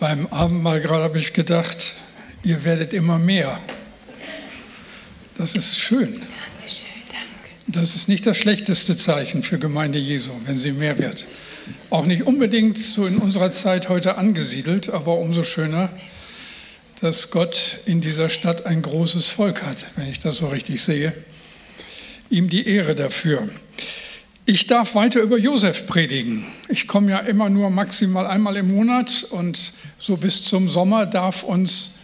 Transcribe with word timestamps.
Beim 0.00 0.26
Abendmahl 0.28 0.80
gerade 0.80 1.04
habe 1.04 1.18
ich 1.18 1.34
gedacht, 1.34 1.92
ihr 2.42 2.64
werdet 2.64 2.94
immer 2.94 3.18
mehr. 3.18 3.60
Das 5.36 5.54
ist 5.54 5.78
schön. 5.78 6.22
Das 7.66 7.94
ist 7.94 8.08
nicht 8.08 8.24
das 8.24 8.38
schlechteste 8.38 8.96
Zeichen 8.96 9.42
für 9.42 9.58
Gemeinde 9.58 9.98
Jesu, 9.98 10.30
wenn 10.46 10.56
sie 10.56 10.72
mehr 10.72 10.98
wird. 10.98 11.26
Auch 11.90 12.06
nicht 12.06 12.22
unbedingt 12.22 12.78
so 12.78 13.04
in 13.06 13.18
unserer 13.18 13.52
Zeit 13.52 13.90
heute 13.90 14.16
angesiedelt, 14.16 14.88
aber 14.88 15.18
umso 15.18 15.44
schöner, 15.44 15.90
dass 17.02 17.30
Gott 17.30 17.80
in 17.84 18.00
dieser 18.00 18.30
Stadt 18.30 18.64
ein 18.64 18.80
großes 18.80 19.26
Volk 19.26 19.62
hat, 19.62 19.84
wenn 19.96 20.08
ich 20.08 20.18
das 20.18 20.38
so 20.38 20.48
richtig 20.48 20.82
sehe. 20.82 21.12
Ihm 22.30 22.48
die 22.48 22.66
Ehre 22.66 22.94
dafür. 22.94 23.46
Ich 24.52 24.66
darf 24.66 24.96
weiter 24.96 25.20
über 25.20 25.38
Josef 25.38 25.86
predigen. 25.86 26.44
Ich 26.68 26.88
komme 26.88 27.12
ja 27.12 27.20
immer 27.20 27.48
nur 27.48 27.70
maximal 27.70 28.26
einmal 28.26 28.56
im 28.56 28.74
Monat 28.74 29.24
und 29.30 29.74
so 30.00 30.16
bis 30.16 30.42
zum 30.42 30.68
Sommer 30.68 31.06
darf 31.06 31.44
uns 31.44 32.00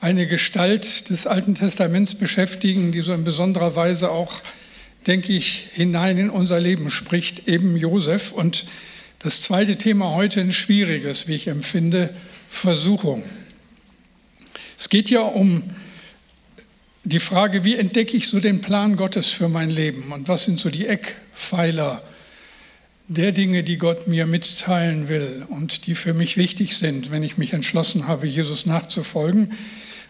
eine 0.00 0.28
Gestalt 0.28 1.10
des 1.10 1.26
Alten 1.26 1.56
Testaments 1.56 2.14
beschäftigen, 2.14 2.92
die 2.92 3.00
so 3.00 3.12
in 3.12 3.24
besonderer 3.24 3.74
Weise 3.74 4.12
auch, 4.12 4.40
denke 5.08 5.32
ich, 5.32 5.66
hinein 5.72 6.16
in 6.16 6.30
unser 6.30 6.60
Leben 6.60 6.90
spricht, 6.90 7.48
eben 7.48 7.76
Josef. 7.76 8.30
Und 8.30 8.66
das 9.18 9.40
zweite 9.40 9.76
Thema 9.76 10.14
heute 10.14 10.42
ein 10.42 10.52
schwieriges, 10.52 11.26
wie 11.26 11.34
ich 11.34 11.48
empfinde, 11.48 12.14
Versuchung. 12.46 13.24
Es 14.78 14.90
geht 14.90 15.10
ja 15.10 15.22
um 15.22 15.64
die 17.04 17.20
Frage, 17.20 17.64
wie 17.64 17.76
entdecke 17.76 18.16
ich 18.16 18.26
so 18.26 18.40
den 18.40 18.60
Plan 18.60 18.96
Gottes 18.96 19.28
für 19.28 19.48
mein 19.48 19.70
Leben 19.70 20.12
und 20.12 20.28
was 20.28 20.44
sind 20.44 20.60
so 20.60 20.70
die 20.70 20.86
Eckpfeiler 20.86 22.02
der 23.08 23.32
Dinge, 23.32 23.64
die 23.64 23.78
Gott 23.78 24.06
mir 24.06 24.26
mitteilen 24.26 25.08
will 25.08 25.44
und 25.48 25.86
die 25.86 25.94
für 25.94 26.14
mich 26.14 26.36
wichtig 26.36 26.76
sind, 26.76 27.10
wenn 27.10 27.22
ich 27.22 27.38
mich 27.38 27.54
entschlossen 27.54 28.06
habe, 28.06 28.26
Jesus 28.26 28.66
nachzufolgen. 28.66 29.52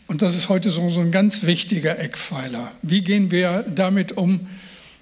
Und 0.07 0.21
das 0.21 0.37
ist 0.37 0.49
heute 0.49 0.71
so, 0.71 0.91
so 0.91 1.01
ein 1.01 1.13
ganz 1.13 1.45
wichtiger 1.45 1.99
Eckpfeiler. 1.99 2.73
Wie 2.83 3.01
gehen 3.03 3.31
wir 3.31 3.65
damit 3.75 4.13
um, 4.13 4.49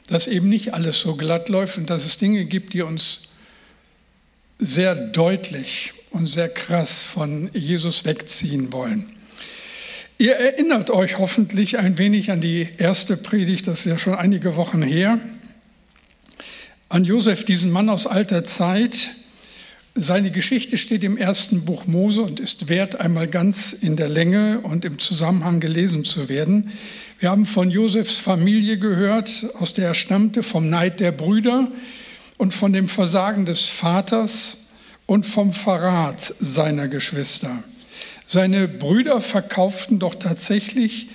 dass 0.07 0.27
eben 0.27 0.49
nicht 0.49 0.75
alles 0.75 1.01
so 1.01 1.17
glatt 1.17 1.49
läuft 1.49 1.79
und 1.79 1.91
dass 1.91 2.05
es 2.05 2.19
Dinge 2.19 2.45
gibt, 2.45 2.75
die 2.75 2.83
uns 2.83 3.29
sehr 4.59 4.95
deutlich 4.95 5.93
und 6.11 6.29
sehr 6.29 6.49
krass 6.49 7.05
von 7.05 7.51
Jesus 7.53 8.05
wegziehen 8.05 8.73
wollen. 8.73 9.18
Ihr 10.21 10.35
erinnert 10.35 10.91
euch 10.91 11.19
hoffentlich 11.19 11.79
ein 11.79 11.97
wenig 11.97 12.33
an 12.33 12.41
die 12.41 12.67
erste 12.77 13.17
Predigt, 13.17 13.69
das 13.69 13.81
ist 13.81 13.85
ja 13.85 13.99
schon 13.99 14.17
einige 14.17 14.57
Wochen 14.57 14.83
her, 14.83 15.21
an 16.89 17.05
Josef, 17.05 17.45
diesen 17.45 17.71
Mann 17.71 17.89
aus 17.89 18.09
alter 18.09 18.43
Zeit. 18.43 19.11
Seine 19.95 20.33
Geschichte 20.33 20.77
steht 20.77 21.05
im 21.05 21.17
ersten 21.17 21.65
Buch 21.65 21.87
Mose 21.87 22.23
und 22.23 22.41
ist 22.41 22.69
wert, 22.69 22.99
einmal 22.99 23.29
ganz 23.29 23.73
in 23.73 23.95
der 23.95 24.09
Länge 24.09 24.59
und 24.63 24.85
im 24.85 24.99
Zusammenhang 24.99 25.61
gelesen 25.61 26.05
zu 26.05 26.29
werden. 26.29 26.73
Wir 27.21 27.31
haben 27.31 27.47
von 27.47 27.71
Josefs 27.71 28.19
Familie 28.19 28.77
gehört, 28.77 29.47
aus 29.61 29.73
der 29.73 29.87
er 29.87 29.95
stammte, 29.95 30.43
vom 30.43 30.69
Neid 30.69 30.99
der 30.99 31.13
Brüder 31.13 31.71
und 32.39 32.53
von 32.53 32.73
dem 32.73 32.89
Versagen 32.89 33.47
des 33.47 33.67
Vaters 33.67 34.65
und 35.07 35.27
vom 35.27 35.53
Verrat 35.53 36.35
seiner 36.41 36.89
Geschwister. 36.89 37.63
Seine 38.31 38.69
Brüder 38.69 39.23
verkauften 39.23 39.99
doch 39.99 40.15
tatsächlich 40.15 41.09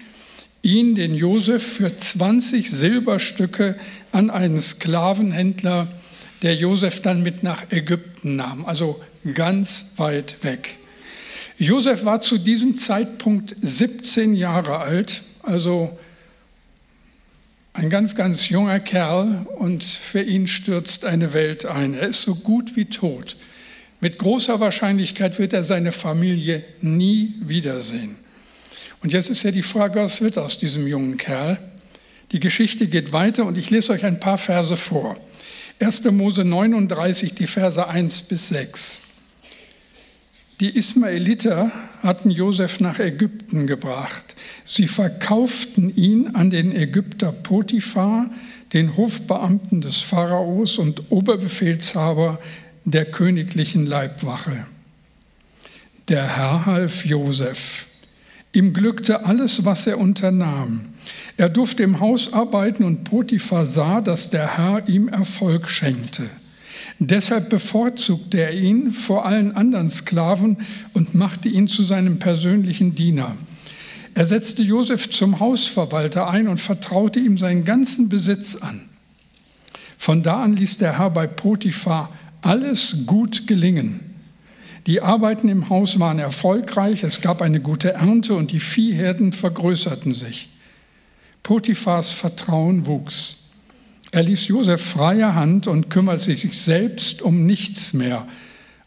ihn, 0.63 0.95
den 0.95 1.13
Josef, 1.13 1.75
für 1.75 1.95
20 1.95 2.71
Silberstücke 2.71 3.77
an 4.11 4.31
einen 4.31 4.59
Sklavenhändler, 4.59 5.89
der 6.41 6.55
Josef 6.55 7.03
dann 7.03 7.21
mit 7.21 7.43
nach 7.43 7.71
Ägypten 7.71 8.35
nahm, 8.35 8.65
also 8.65 8.99
ganz 9.35 9.91
weit 9.97 10.43
weg. 10.43 10.79
Josef 11.59 12.03
war 12.03 12.19
zu 12.19 12.39
diesem 12.39 12.77
Zeitpunkt 12.77 13.55
17 13.61 14.33
Jahre 14.33 14.79
alt, 14.79 15.21
also 15.43 15.95
ein 17.73 17.91
ganz, 17.91 18.15
ganz 18.15 18.49
junger 18.49 18.79
Kerl 18.79 19.45
und 19.57 19.83
für 19.83 20.23
ihn 20.23 20.47
stürzt 20.47 21.05
eine 21.05 21.33
Welt 21.33 21.65
ein. 21.65 21.93
Er 21.93 22.07
ist 22.07 22.23
so 22.23 22.33
gut 22.33 22.75
wie 22.75 22.85
tot. 22.85 23.37
Mit 24.03 24.17
großer 24.17 24.59
Wahrscheinlichkeit 24.59 25.39
wird 25.39 25.53
er 25.53 25.63
seine 25.63 25.93
Familie 25.93 26.61
nie 26.81 27.35
wiedersehen. 27.39 28.17
Und 29.01 29.13
jetzt 29.13 29.29
ist 29.29 29.43
ja 29.43 29.51
die 29.51 29.61
Frage, 29.61 30.01
was 30.01 30.19
wird 30.19 30.37
aus 30.37 30.57
diesem 30.57 30.85
jungen 30.87 31.15
Kerl? 31.15 31.57
Die 32.33 32.41
Geschichte 32.41 32.87
geht 32.87 33.13
weiter 33.13 33.45
und 33.45 33.57
ich 33.57 33.69
lese 33.69 33.93
euch 33.93 34.03
ein 34.03 34.19
paar 34.19 34.37
Verse 34.37 34.75
vor. 34.75 35.15
1. 35.79 36.03
Mose 36.11 36.43
39, 36.43 37.33
die 37.33 37.47
Verse 37.47 37.87
1 37.87 38.23
bis 38.23 38.49
6. 38.49 38.99
Die 40.59 40.75
Ismaeliter 40.77 41.71
hatten 42.01 42.29
Josef 42.29 42.81
nach 42.81 42.99
Ägypten 42.99 43.67
gebracht. 43.67 44.35
Sie 44.65 44.89
verkauften 44.89 45.95
ihn 45.95 46.35
an 46.35 46.49
den 46.49 46.75
Ägypter 46.75 47.31
Potiphar, 47.31 48.29
den 48.73 48.97
Hofbeamten 48.97 49.79
des 49.79 49.99
Pharaos 49.99 50.77
und 50.77 51.09
Oberbefehlshaber 51.09 52.39
der 52.85 53.05
königlichen 53.05 53.85
Leibwache. 53.85 54.65
Der 56.09 56.37
Herr 56.37 56.65
half 56.65 57.05
Josef. 57.05 57.87
Ihm 58.51 58.73
glückte 58.73 59.25
alles, 59.25 59.65
was 59.65 59.87
er 59.87 59.97
unternahm. 59.97 60.93
Er 61.37 61.49
durfte 61.49 61.83
im 61.83 61.99
Haus 61.99 62.33
arbeiten 62.33 62.83
und 62.83 63.03
Potiphar 63.03 63.65
sah, 63.65 64.01
dass 64.01 64.29
der 64.29 64.57
Herr 64.57 64.87
ihm 64.87 65.07
Erfolg 65.07 65.69
schenkte. 65.69 66.29
Deshalb 66.99 67.49
bevorzugte 67.49 68.41
er 68.41 68.53
ihn 68.53 68.91
vor 68.91 69.25
allen 69.25 69.55
anderen 69.55 69.89
Sklaven 69.89 70.57
und 70.93 71.15
machte 71.15 71.49
ihn 71.49 71.67
zu 71.67 71.83
seinem 71.83 72.19
persönlichen 72.19 72.93
Diener. 72.93 73.35
Er 74.13 74.25
setzte 74.27 74.61
Josef 74.61 75.09
zum 75.09 75.39
Hausverwalter 75.39 76.29
ein 76.29 76.47
und 76.47 76.61
vertraute 76.61 77.19
ihm 77.19 77.37
seinen 77.37 77.65
ganzen 77.65 78.09
Besitz 78.09 78.55
an. 78.55 78.81
Von 79.97 80.21
da 80.21 80.43
an 80.43 80.55
ließ 80.55 80.77
der 80.77 80.99
Herr 80.99 81.09
bei 81.09 81.25
Potiphar 81.25 82.11
alles 82.43 83.05
gut 83.05 83.47
gelingen. 83.47 84.13
Die 84.85 85.01
Arbeiten 85.01 85.47
im 85.47 85.69
Haus 85.69 85.99
waren 85.99 86.19
erfolgreich, 86.19 87.03
es 87.03 87.21
gab 87.21 87.41
eine 87.41 87.61
gute 87.61 87.93
Ernte 87.93 88.33
und 88.35 88.51
die 88.51 88.59
Viehherden 88.59 89.31
vergrößerten 89.31 90.13
sich. 90.13 90.49
Potiphars 91.41 92.11
Vertrauen 92.11 92.85
wuchs. 92.85 93.37
Er 94.11 94.23
ließ 94.23 94.47
Josef 94.47 94.81
freie 94.81 95.35
Hand 95.35 95.67
und 95.67 95.89
kümmerte 95.89 96.35
sich 96.35 96.57
selbst 96.59 97.21
um 97.21 97.45
nichts 97.45 97.93
mehr, 97.93 98.27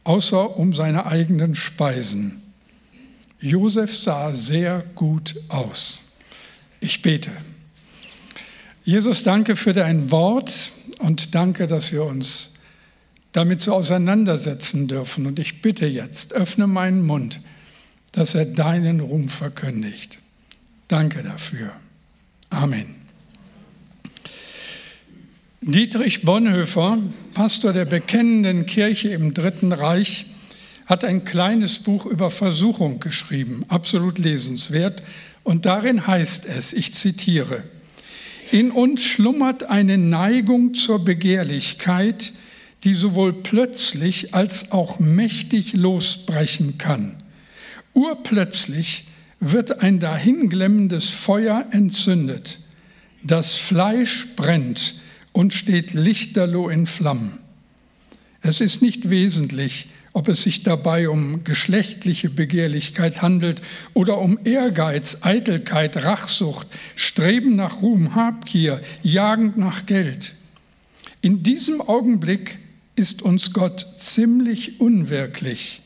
außer 0.05 0.56
um 0.56 0.75
seine 0.75 1.06
eigenen 1.06 1.55
Speisen. 1.55 2.43
Josef 3.41 3.97
sah 3.97 4.34
sehr 4.34 4.84
gut 4.95 5.34
aus. 5.49 5.99
Ich 6.81 7.03
bete. 7.03 7.31
Jesus, 8.84 9.25
danke 9.25 9.56
für 9.56 9.72
dein 9.72 10.11
Wort 10.11 10.71
und 10.99 11.34
danke, 11.34 11.66
dass 11.66 11.91
wir 11.91 12.05
uns 12.05 12.56
damit 13.36 13.60
so 13.60 13.74
auseinandersetzen 13.74 14.88
dürfen. 14.88 15.26
Und 15.26 15.38
ich 15.38 15.60
bitte 15.60 15.84
jetzt, 15.86 16.32
öffne 16.32 16.66
meinen 16.66 17.04
Mund, 17.04 17.42
dass 18.12 18.34
er 18.34 18.47
deinen 18.47 19.00
Ruhm 19.00 19.28
verkündigt. 19.28 20.20
Danke 20.88 21.22
dafür. 21.22 21.70
Amen. 22.48 22.94
Dietrich 25.60 26.22
Bonhoeffer, 26.22 26.97
Pastor 27.34 27.74
der 27.74 27.84
bekennenden 27.84 28.64
Kirche 28.64 29.10
im 29.10 29.34
Dritten 29.34 29.72
Reich, 29.72 30.26
hat 30.86 31.04
ein 31.04 31.26
kleines 31.26 31.80
Buch 31.80 32.06
über 32.06 32.30
Versuchung 32.30 33.00
geschrieben, 33.00 33.66
absolut 33.68 34.18
lesenswert. 34.18 35.03
Und 35.42 35.66
darin 35.66 36.06
heißt 36.06 36.47
es, 36.47 36.72
ich 36.72 36.94
zitiere, 36.94 37.64
in 38.50 38.70
uns 38.70 39.03
schlummert 39.03 39.64
eine 39.64 39.98
Neigung 39.98 40.72
zur 40.72 41.04
Begehrlichkeit, 41.04 42.32
die 42.84 42.94
sowohl 42.94 43.32
plötzlich 43.32 44.34
als 44.34 44.72
auch 44.72 44.98
mächtig 44.98 45.72
losbrechen 45.74 46.78
kann. 46.78 47.22
Urplötzlich 47.95 49.06
wird 49.41 49.80
ein 49.80 50.01
dahinglemmendes 50.01 51.10
Feuer 51.10 51.66
entzündet. 51.71 52.59
Das 53.22 53.54
Fleisch 53.54 54.34
brennt 54.36 54.97
und 55.33 55.53
steht 55.53 55.95
lichterloh 55.95 56.68
in 56.68 56.86
Flammen. 56.86 57.39
Es 58.41 58.60
ist 58.60 58.83
nicht 58.83 59.10
wesentlich, 59.10 59.89
ob 60.12 60.28
es 60.28 60.42
sich 60.42 60.62
dabei 60.62 61.10
um 61.10 61.45
geschlechtliche 61.45 62.30
Begehrlichkeit 62.30 63.21
handelt 63.21 63.60
oder 63.92 64.18
um 64.18 64.39
Ehrgeiz, 64.45 65.18
Eitelkeit, 65.21 66.04
Rachsucht, 66.04 66.68
Streben 66.95 67.56
nach 67.56 67.83
Ruhm, 67.83 68.15
Habgier, 68.15 68.80
Jagend 69.03 69.59
nach 69.59 69.84
Geld. 69.84 70.34
In 71.21 71.42
diesem 71.42 71.83
Augenblick 71.83 72.59
ist 72.97 73.22
uns 73.22 73.53
Gott 73.53 73.87
ziemlich 73.98 74.81
unwirklich. 74.81 75.83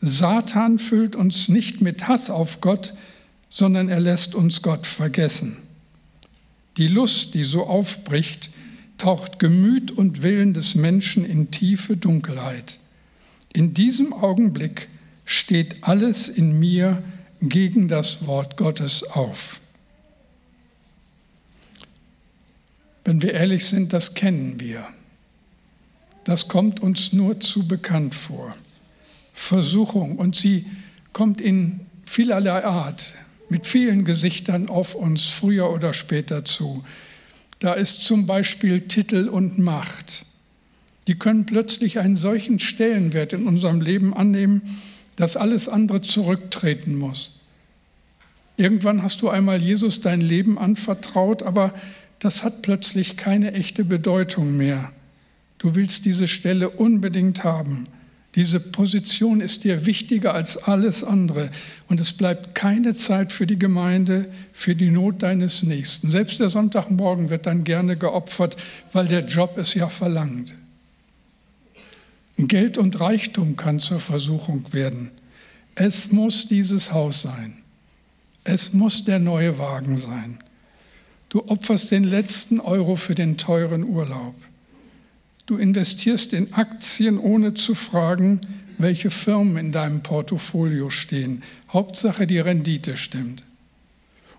Satan 0.00 0.78
füllt 0.78 1.16
uns 1.16 1.48
nicht 1.48 1.80
mit 1.80 2.06
Hass 2.06 2.30
auf 2.30 2.60
Gott, 2.60 2.94
sondern 3.48 3.88
er 3.88 4.00
lässt 4.00 4.34
uns 4.34 4.62
Gott 4.62 4.86
vergessen. 4.86 5.56
Die 6.76 6.88
Lust, 6.88 7.34
die 7.34 7.44
so 7.44 7.66
aufbricht, 7.66 8.50
taucht 8.98 9.38
Gemüt 9.38 9.90
und 9.90 10.22
Willen 10.22 10.52
des 10.52 10.74
Menschen 10.74 11.24
in 11.24 11.50
tiefe 11.50 11.96
Dunkelheit. 11.96 12.78
In 13.52 13.72
diesem 13.72 14.12
Augenblick 14.12 14.88
steht 15.24 15.84
alles 15.84 16.28
in 16.28 16.58
mir 16.58 17.02
gegen 17.40 17.88
das 17.88 18.26
Wort 18.26 18.56
Gottes 18.56 19.02
auf. 19.02 19.60
Wenn 23.04 23.22
wir 23.22 23.32
ehrlich 23.32 23.64
sind, 23.64 23.92
das 23.92 24.14
kennen 24.14 24.60
wir. 24.60 24.86
Das 26.26 26.48
kommt 26.48 26.80
uns 26.80 27.12
nur 27.12 27.38
zu 27.38 27.68
bekannt 27.68 28.12
vor. 28.12 28.52
Versuchung 29.32 30.16
und 30.16 30.34
sie 30.34 30.66
kommt 31.12 31.40
in 31.40 31.86
vielerlei 32.04 32.64
Art, 32.64 33.14
mit 33.48 33.64
vielen 33.64 34.04
Gesichtern 34.04 34.68
auf 34.68 34.96
uns 34.96 35.26
früher 35.26 35.70
oder 35.70 35.92
später 35.92 36.44
zu. 36.44 36.82
Da 37.60 37.74
ist 37.74 38.02
zum 38.02 38.26
Beispiel 38.26 38.88
Titel 38.88 39.28
und 39.28 39.60
Macht. 39.60 40.26
Die 41.06 41.14
können 41.14 41.46
plötzlich 41.46 42.00
einen 42.00 42.16
solchen 42.16 42.58
Stellenwert 42.58 43.32
in 43.32 43.46
unserem 43.46 43.80
Leben 43.80 44.12
annehmen, 44.12 44.80
dass 45.14 45.36
alles 45.36 45.68
andere 45.68 46.02
zurücktreten 46.02 46.96
muss. 46.96 47.38
Irgendwann 48.56 49.04
hast 49.04 49.22
du 49.22 49.28
einmal 49.28 49.62
Jesus 49.62 50.00
dein 50.00 50.22
Leben 50.22 50.58
anvertraut, 50.58 51.44
aber 51.44 51.72
das 52.18 52.42
hat 52.42 52.62
plötzlich 52.62 53.16
keine 53.16 53.52
echte 53.52 53.84
Bedeutung 53.84 54.56
mehr. 54.56 54.90
Du 55.66 55.74
willst 55.74 56.04
diese 56.04 56.28
Stelle 56.28 56.70
unbedingt 56.70 57.42
haben. 57.42 57.88
Diese 58.36 58.60
Position 58.60 59.40
ist 59.40 59.64
dir 59.64 59.84
wichtiger 59.84 60.32
als 60.32 60.58
alles 60.58 61.02
andere 61.02 61.50
und 61.88 61.98
es 61.98 62.12
bleibt 62.12 62.54
keine 62.54 62.94
Zeit 62.94 63.32
für 63.32 63.48
die 63.48 63.58
Gemeinde, 63.58 64.28
für 64.52 64.76
die 64.76 64.92
Not 64.92 65.24
deines 65.24 65.64
Nächsten. 65.64 66.12
Selbst 66.12 66.38
der 66.38 66.50
Sonntagmorgen 66.50 67.30
wird 67.30 67.46
dann 67.46 67.64
gerne 67.64 67.96
geopfert, 67.96 68.56
weil 68.92 69.08
der 69.08 69.26
Job 69.26 69.58
es 69.58 69.74
ja 69.74 69.88
verlangt. 69.88 70.54
Geld 72.38 72.78
und 72.78 73.00
Reichtum 73.00 73.56
kann 73.56 73.80
zur 73.80 73.98
Versuchung 73.98 74.72
werden. 74.72 75.10
Es 75.74 76.12
muss 76.12 76.46
dieses 76.46 76.92
Haus 76.92 77.22
sein. 77.22 77.54
Es 78.44 78.72
muss 78.72 79.04
der 79.04 79.18
neue 79.18 79.58
Wagen 79.58 79.98
sein. 79.98 80.38
Du 81.28 81.42
opferst 81.48 81.90
den 81.90 82.04
letzten 82.04 82.60
Euro 82.60 82.94
für 82.94 83.16
den 83.16 83.36
teuren 83.36 83.82
Urlaub. 83.82 84.36
Du 85.46 85.56
investierst 85.56 86.32
in 86.32 86.52
Aktien, 86.54 87.18
ohne 87.18 87.54
zu 87.54 87.74
fragen, 87.74 88.40
welche 88.78 89.10
Firmen 89.10 89.56
in 89.56 89.72
deinem 89.72 90.02
Portfolio 90.02 90.90
stehen. 90.90 91.42
Hauptsache, 91.72 92.26
die 92.26 92.40
Rendite 92.40 92.96
stimmt. 92.96 93.42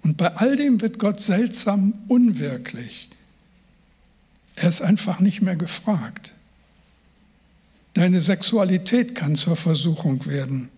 Und 0.04 0.18
bei 0.18 0.36
all 0.36 0.56
dem 0.56 0.82
wird 0.82 1.00
Gott 1.00 1.20
seltsam 1.20 1.94
unwirklich. 2.08 3.10
Er 4.56 4.70
ist 4.70 4.82
einfach 4.82 5.20
nicht 5.20 5.42
mehr 5.42 5.56
gefragt. 5.56 6.34
Deine 7.94 8.22
Sexualität 8.22 9.16
kann 9.16 9.36
zur 9.36 9.56
Versuchung 9.56 10.26
werden. 10.26 10.70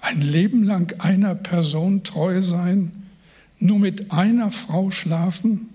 Ein 0.00 0.20
Leben 0.20 0.62
lang 0.62 1.00
einer 1.00 1.34
Person 1.34 2.04
treu 2.04 2.42
sein, 2.42 2.92
nur 3.58 3.78
mit 3.78 4.12
einer 4.12 4.50
Frau 4.50 4.90
schlafen 4.90 5.68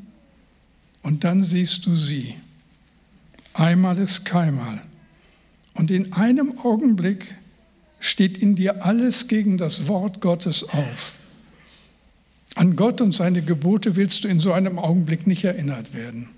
und 1.01 1.23
dann 1.23 1.43
siehst 1.43 1.85
du 1.85 1.95
sie. 1.95 2.35
Einmal 3.61 3.99
ist 3.99 4.25
keinmal. 4.25 4.81
Und 5.75 5.91
in 5.91 6.13
einem 6.13 6.57
Augenblick 6.57 7.35
steht 7.99 8.39
in 8.39 8.55
dir 8.55 8.83
alles 8.83 9.27
gegen 9.27 9.59
das 9.59 9.87
Wort 9.87 10.19
Gottes 10.19 10.63
auf. 10.63 11.13
An 12.55 12.75
Gott 12.75 13.01
und 13.01 13.13
seine 13.13 13.43
Gebote 13.43 13.95
willst 13.95 14.23
du 14.23 14.29
in 14.29 14.39
so 14.39 14.51
einem 14.51 14.79
Augenblick 14.79 15.27
nicht 15.27 15.43
erinnert 15.43 15.93
werden. 15.93 16.29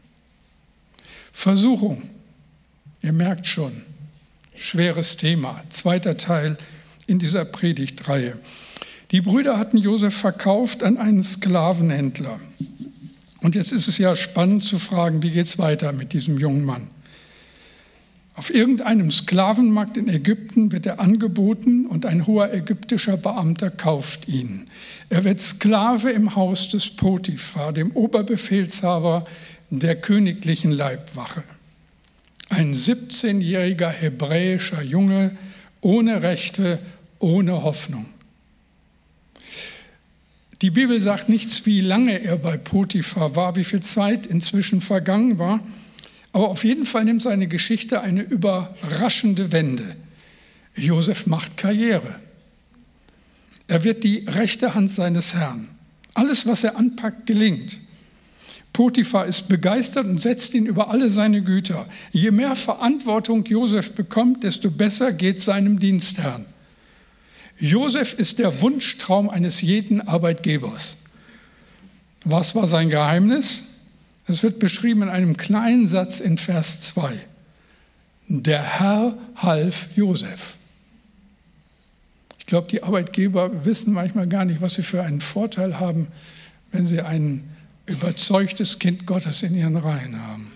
Versuchung, 1.31 2.03
ihr 3.01 3.13
merkt 3.13 3.47
schon, 3.47 3.71
schweres 4.53 5.15
Thema, 5.15 5.63
zweiter 5.69 6.17
Teil 6.17 6.57
in 7.07 7.19
dieser 7.19 7.45
Predigtreihe. 7.45 8.37
Die 9.11 9.21
Brüder 9.21 9.57
hatten 9.57 9.77
Josef 9.77 10.13
verkauft 10.13 10.83
an 10.83 10.97
einen 10.97 11.23
Sklavenhändler. 11.23 12.37
Und 13.39 13.55
jetzt 13.55 13.71
ist 13.71 13.87
es 13.87 13.97
ja 13.97 14.13
spannend 14.13 14.65
zu 14.65 14.77
fragen, 14.77 15.23
wie 15.23 15.31
geht 15.31 15.45
es 15.45 15.57
weiter 15.57 15.93
mit 15.93 16.11
diesem 16.11 16.37
jungen 16.37 16.65
Mann? 16.65 16.89
Auf 18.43 18.53
irgendeinem 18.53 19.09
Sklavenmarkt 19.09 19.95
in 19.95 20.09
Ägypten 20.09 20.73
wird 20.73 20.85
er 20.85 20.99
angeboten 20.99 21.85
und 21.85 22.05
ein 22.05 22.27
hoher 22.27 22.53
ägyptischer 22.53 23.15
Beamter 23.15 23.71
kauft 23.71 24.27
ihn. 24.27 24.67
Er 25.09 25.23
wird 25.23 25.39
Sklave 25.39 26.11
im 26.11 26.35
Haus 26.35 26.67
des 26.67 26.89
Potiphar, 26.89 27.71
dem 27.71 27.91
Oberbefehlshaber 27.91 29.23
der 29.69 29.95
königlichen 29.95 30.73
Leibwache. 30.73 31.43
Ein 32.49 32.73
17-jähriger 32.73 33.87
hebräischer 33.87 34.83
Junge 34.83 35.37
ohne 35.79 36.21
Rechte, 36.21 36.79
ohne 37.19 37.63
Hoffnung. 37.63 38.07
Die 40.61 40.71
Bibel 40.71 40.99
sagt 40.99 41.29
nichts, 41.29 41.65
wie 41.65 41.79
lange 41.79 42.21
er 42.21 42.35
bei 42.35 42.57
Potiphar 42.57 43.37
war, 43.37 43.55
wie 43.55 43.63
viel 43.63 43.83
Zeit 43.83 44.27
inzwischen 44.27 44.81
vergangen 44.81 45.39
war. 45.39 45.61
Aber 46.33 46.49
auf 46.49 46.63
jeden 46.63 46.85
Fall 46.85 47.05
nimmt 47.05 47.21
seine 47.21 47.47
Geschichte 47.47 48.01
eine 48.01 48.23
überraschende 48.23 49.51
Wende. 49.51 49.95
Josef 50.75 51.27
macht 51.27 51.57
Karriere. 51.57 52.19
Er 53.67 53.83
wird 53.83 54.03
die 54.03 54.25
rechte 54.27 54.75
Hand 54.75 54.89
seines 54.89 55.35
Herrn. 55.35 55.69
Alles, 56.15 56.45
was 56.45 56.63
er 56.63 56.75
anpackt, 56.75 57.27
gelingt. 57.27 57.77
Potiphar 58.73 59.27
ist 59.27 59.47
begeistert 59.47 60.07
und 60.07 60.21
setzt 60.21 60.55
ihn 60.55 60.65
über 60.65 60.89
alle 60.89 61.11
seine 61.11 61.43
Güter. 61.43 61.87
Je 62.11 62.31
mehr 62.31 62.55
Verantwortung 62.55 63.45
Josef 63.45 63.93
bekommt, 63.93 64.43
desto 64.43 64.71
besser 64.71 65.13
geht 65.13 65.39
seinem 65.39 65.77
Dienstherrn. 65.77 66.47
Josef 67.59 68.13
ist 68.13 68.39
der 68.39 68.61
Wunschtraum 68.61 69.29
eines 69.29 69.61
jeden 69.61 70.01
Arbeitgebers. 70.01 70.97
Was 72.23 72.55
war 72.55 72.67
sein 72.67 72.89
Geheimnis? 72.89 73.63
Es 74.27 74.43
wird 74.43 74.59
beschrieben 74.59 75.03
in 75.03 75.09
einem 75.09 75.37
kleinen 75.37 75.87
Satz 75.87 76.19
in 76.19 76.37
Vers 76.37 76.79
2. 76.81 77.13
Der 78.27 78.61
Herr 78.61 79.17
half 79.35 79.89
Josef. 79.95 80.55
Ich 82.39 82.45
glaube, 82.45 82.67
die 82.69 82.83
Arbeitgeber 82.83 83.65
wissen 83.65 83.93
manchmal 83.93 84.27
gar 84.27 84.45
nicht, 84.45 84.61
was 84.61 84.75
sie 84.75 84.83
für 84.83 85.03
einen 85.03 85.21
Vorteil 85.21 85.79
haben, 85.79 86.07
wenn 86.71 86.85
sie 86.85 87.01
ein 87.01 87.43
überzeugtes 87.85 88.79
Kind 88.79 89.05
Gottes 89.05 89.43
in 89.43 89.55
ihren 89.55 89.75
Reihen 89.75 90.21
haben. 90.21 90.51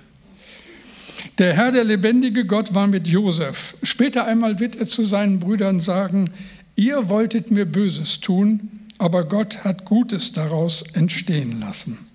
Der 1.37 1.53
Herr, 1.53 1.71
der 1.71 1.83
lebendige 1.83 2.45
Gott, 2.45 2.73
war 2.73 2.87
mit 2.87 3.07
Josef. 3.07 3.75
Später 3.83 4.25
einmal 4.25 4.59
wird 4.59 4.75
er 4.75 4.87
zu 4.87 5.03
seinen 5.03 5.39
Brüdern 5.39 5.79
sagen, 5.79 6.31
ihr 6.75 7.09
wolltet 7.09 7.51
mir 7.51 7.65
Böses 7.65 8.21
tun, 8.21 8.69
aber 8.97 9.27
Gott 9.27 9.63
hat 9.63 9.85
Gutes 9.85 10.31
daraus 10.31 10.83
entstehen 10.93 11.59
lassen. 11.59 12.06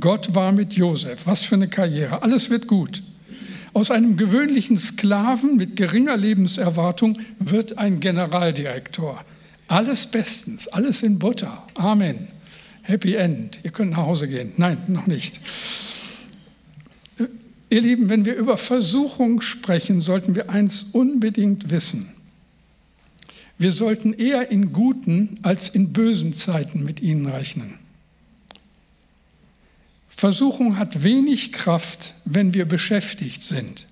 Gott 0.00 0.34
war 0.34 0.52
mit 0.52 0.74
Josef. 0.74 1.26
Was 1.26 1.44
für 1.44 1.54
eine 1.54 1.68
Karriere. 1.68 2.22
Alles 2.22 2.50
wird 2.50 2.66
gut. 2.66 3.02
Aus 3.72 3.90
einem 3.90 4.16
gewöhnlichen 4.16 4.78
Sklaven 4.78 5.56
mit 5.56 5.76
geringer 5.76 6.16
Lebenserwartung 6.16 7.18
wird 7.38 7.78
ein 7.78 8.00
Generaldirektor. 8.00 9.24
Alles 9.68 10.06
bestens, 10.06 10.66
alles 10.68 11.02
in 11.02 11.18
Butter. 11.18 11.62
Amen. 11.74 12.28
Happy 12.82 13.14
End. 13.14 13.60
Ihr 13.64 13.70
könnt 13.70 13.92
nach 13.92 13.98
Hause 13.98 14.28
gehen. 14.28 14.52
Nein, 14.56 14.78
noch 14.88 15.06
nicht. 15.06 15.40
Ihr 17.68 17.80
Lieben, 17.80 18.08
wenn 18.08 18.24
wir 18.24 18.36
über 18.36 18.56
Versuchung 18.56 19.40
sprechen, 19.40 20.00
sollten 20.00 20.34
wir 20.34 20.50
eins 20.50 20.84
unbedingt 20.92 21.70
wissen. 21.70 22.08
Wir 23.58 23.72
sollten 23.72 24.12
eher 24.12 24.50
in 24.50 24.72
guten 24.72 25.34
als 25.42 25.68
in 25.68 25.92
bösen 25.92 26.32
Zeiten 26.32 26.84
mit 26.84 27.00
ihnen 27.00 27.26
rechnen. 27.26 27.78
Versuchung 30.16 30.78
hat 30.78 31.02
wenig 31.02 31.52
Kraft, 31.52 32.14
wenn 32.24 32.54
wir 32.54 32.64
beschäftigt 32.64 33.42
sind, 33.42 33.86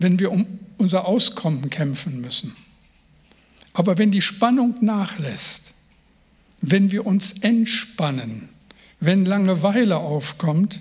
wenn 0.00 0.18
wir 0.18 0.32
um 0.32 0.58
unser 0.76 1.06
Auskommen 1.06 1.70
kämpfen 1.70 2.20
müssen. 2.20 2.56
Aber 3.74 3.96
wenn 3.96 4.10
die 4.10 4.20
Spannung 4.20 4.74
nachlässt, 4.80 5.72
wenn 6.60 6.90
wir 6.90 7.06
uns 7.06 7.32
entspannen, 7.40 8.48
wenn 8.98 9.24
Langeweile 9.24 9.98
aufkommt, 9.98 10.80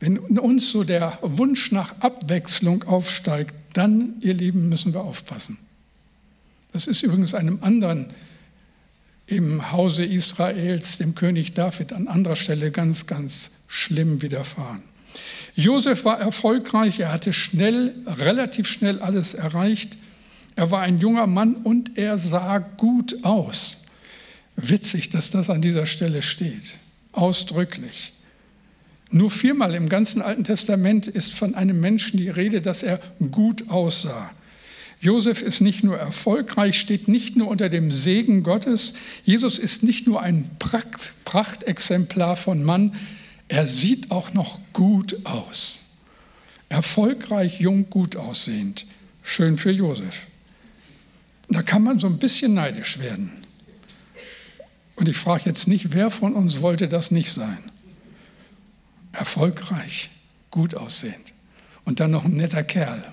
wenn 0.00 0.16
in 0.16 0.38
uns 0.38 0.70
so 0.70 0.82
der 0.82 1.18
Wunsch 1.20 1.72
nach 1.72 2.00
Abwechslung 2.00 2.84
aufsteigt, 2.84 3.54
dann, 3.74 4.14
ihr 4.20 4.32
Lieben, 4.32 4.70
müssen 4.70 4.94
wir 4.94 5.02
aufpassen. 5.02 5.58
Das 6.72 6.86
ist 6.86 7.02
übrigens 7.02 7.34
einem 7.34 7.58
anderen 7.62 8.06
im 9.30 9.70
Hause 9.70 10.04
Israels, 10.04 10.98
dem 10.98 11.14
König 11.14 11.54
David, 11.54 11.92
an 11.92 12.08
anderer 12.08 12.36
Stelle 12.36 12.70
ganz, 12.72 13.06
ganz 13.06 13.52
schlimm 13.68 14.22
widerfahren. 14.22 14.82
Josef 15.54 16.04
war 16.04 16.18
erfolgreich, 16.18 16.98
er 17.00 17.12
hatte 17.12 17.32
schnell, 17.32 17.94
relativ 18.06 18.68
schnell 18.68 19.00
alles 19.00 19.34
erreicht. 19.34 19.98
Er 20.56 20.70
war 20.70 20.82
ein 20.82 20.98
junger 20.98 21.26
Mann 21.26 21.54
und 21.54 21.96
er 21.96 22.18
sah 22.18 22.58
gut 22.58 23.24
aus. 23.24 23.84
Witzig, 24.56 25.10
dass 25.10 25.30
das 25.30 25.48
an 25.48 25.62
dieser 25.62 25.86
Stelle 25.86 26.22
steht. 26.22 26.76
Ausdrücklich. 27.12 28.12
Nur 29.10 29.30
viermal 29.30 29.74
im 29.74 29.88
ganzen 29.88 30.22
Alten 30.22 30.44
Testament 30.44 31.06
ist 31.06 31.34
von 31.34 31.54
einem 31.54 31.80
Menschen 31.80 32.18
die 32.18 32.28
Rede, 32.28 32.60
dass 32.60 32.82
er 32.82 33.00
gut 33.30 33.68
aussah. 33.68 34.32
Josef 35.00 35.40
ist 35.40 35.62
nicht 35.62 35.82
nur 35.82 35.98
erfolgreich, 35.98 36.78
steht 36.78 37.08
nicht 37.08 37.34
nur 37.34 37.48
unter 37.48 37.70
dem 37.70 37.90
Segen 37.90 38.42
Gottes. 38.42 38.92
Jesus 39.24 39.58
ist 39.58 39.82
nicht 39.82 40.06
nur 40.06 40.20
ein 40.20 40.50
Prachtexemplar 40.58 42.36
von 42.36 42.62
Mann, 42.62 42.94
er 43.48 43.66
sieht 43.66 44.10
auch 44.10 44.34
noch 44.34 44.60
gut 44.74 45.24
aus. 45.24 45.84
Erfolgreich, 46.68 47.60
jung, 47.60 47.88
gut 47.90 48.14
aussehend. 48.14 48.86
Schön 49.22 49.58
für 49.58 49.72
Josef. 49.72 50.26
Da 51.48 51.62
kann 51.62 51.82
man 51.82 51.98
so 51.98 52.06
ein 52.06 52.18
bisschen 52.18 52.54
neidisch 52.54 53.00
werden. 53.00 53.32
Und 54.94 55.08
ich 55.08 55.16
frage 55.16 55.44
jetzt 55.46 55.66
nicht, 55.66 55.94
wer 55.94 56.10
von 56.10 56.34
uns 56.34 56.60
wollte 56.60 56.86
das 56.86 57.10
nicht 57.10 57.32
sein? 57.32 57.72
Erfolgreich, 59.12 60.10
gut 60.50 60.74
aussehend 60.74 61.32
und 61.84 61.98
dann 61.98 62.10
noch 62.10 62.26
ein 62.26 62.36
netter 62.36 62.62
Kerl. 62.62 63.04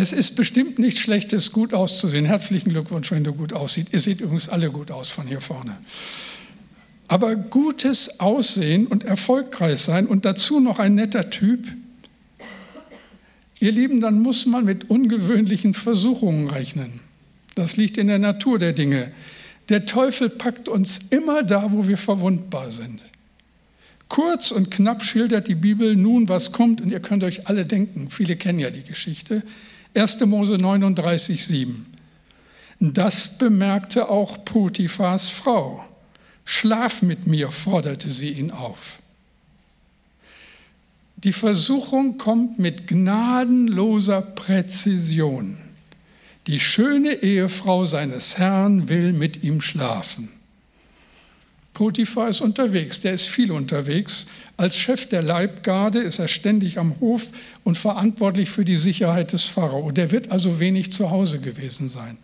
Es 0.00 0.12
ist 0.12 0.36
bestimmt 0.36 0.78
nichts 0.78 1.00
Schlechtes, 1.00 1.50
gut 1.50 1.74
auszusehen. 1.74 2.24
Herzlichen 2.24 2.70
Glückwunsch, 2.70 3.10
wenn 3.10 3.24
du 3.24 3.34
gut 3.34 3.52
aussiehst. 3.52 3.88
Ihr 3.92 3.98
seht 3.98 4.20
übrigens 4.20 4.48
alle 4.48 4.70
gut 4.70 4.92
aus 4.92 5.08
von 5.08 5.26
hier 5.26 5.40
vorne. 5.40 5.76
Aber 7.08 7.34
gutes 7.34 8.20
Aussehen 8.20 8.86
und 8.86 9.02
erfolgreich 9.02 9.80
sein 9.80 10.06
und 10.06 10.24
dazu 10.24 10.60
noch 10.60 10.78
ein 10.78 10.94
netter 10.94 11.30
Typ, 11.30 11.66
ihr 13.58 13.72
Lieben, 13.72 14.00
dann 14.00 14.20
muss 14.20 14.46
man 14.46 14.64
mit 14.64 14.88
ungewöhnlichen 14.88 15.74
Versuchungen 15.74 16.48
rechnen. 16.48 17.00
Das 17.56 17.76
liegt 17.76 17.98
in 17.98 18.06
der 18.06 18.20
Natur 18.20 18.60
der 18.60 18.74
Dinge. 18.74 19.10
Der 19.68 19.84
Teufel 19.84 20.30
packt 20.30 20.68
uns 20.68 21.00
immer 21.10 21.42
da, 21.42 21.72
wo 21.72 21.88
wir 21.88 21.98
verwundbar 21.98 22.70
sind. 22.70 23.00
Kurz 24.08 24.52
und 24.52 24.70
knapp 24.70 25.02
schildert 25.02 25.48
die 25.48 25.56
Bibel 25.56 25.96
nun, 25.96 26.28
was 26.28 26.52
kommt, 26.52 26.80
und 26.80 26.92
ihr 26.92 27.00
könnt 27.00 27.24
euch 27.24 27.48
alle 27.48 27.66
denken, 27.66 28.10
viele 28.12 28.36
kennen 28.36 28.60
ja 28.60 28.70
die 28.70 28.84
Geschichte. 28.84 29.42
1. 29.98 30.20
Mose 30.26 30.58
39, 30.58 31.44
7. 31.44 31.86
Das 32.78 33.36
bemerkte 33.36 34.08
auch 34.08 34.44
Potiphas 34.44 35.28
Frau. 35.28 35.84
Schlaf 36.44 37.02
mit 37.02 37.26
mir, 37.26 37.50
forderte 37.50 38.08
sie 38.08 38.30
ihn 38.30 38.52
auf. 38.52 39.00
Die 41.16 41.32
Versuchung 41.32 42.16
kommt 42.16 42.60
mit 42.60 42.86
gnadenloser 42.86 44.22
Präzision. 44.22 45.58
Die 46.46 46.60
schöne 46.60 47.22
Ehefrau 47.22 47.84
seines 47.84 48.38
Herrn 48.38 48.88
will 48.88 49.12
mit 49.12 49.42
ihm 49.42 49.60
schlafen. 49.60 50.37
Potiphar 51.78 52.28
ist 52.28 52.40
unterwegs, 52.40 52.98
der 53.02 53.12
ist 53.12 53.28
viel 53.28 53.52
unterwegs. 53.52 54.26
Als 54.56 54.76
Chef 54.76 55.08
der 55.08 55.22
Leibgarde 55.22 56.00
ist 56.00 56.18
er 56.18 56.26
ständig 56.26 56.76
am 56.76 56.98
Hof 56.98 57.28
und 57.62 57.78
verantwortlich 57.78 58.50
für 58.50 58.64
die 58.64 58.76
Sicherheit 58.76 59.32
des 59.32 59.44
Pharao. 59.44 59.92
Der 59.92 60.10
wird 60.10 60.32
also 60.32 60.58
wenig 60.58 60.92
zu 60.92 61.12
Hause 61.12 61.38
gewesen 61.38 61.88
sein. 61.88 62.18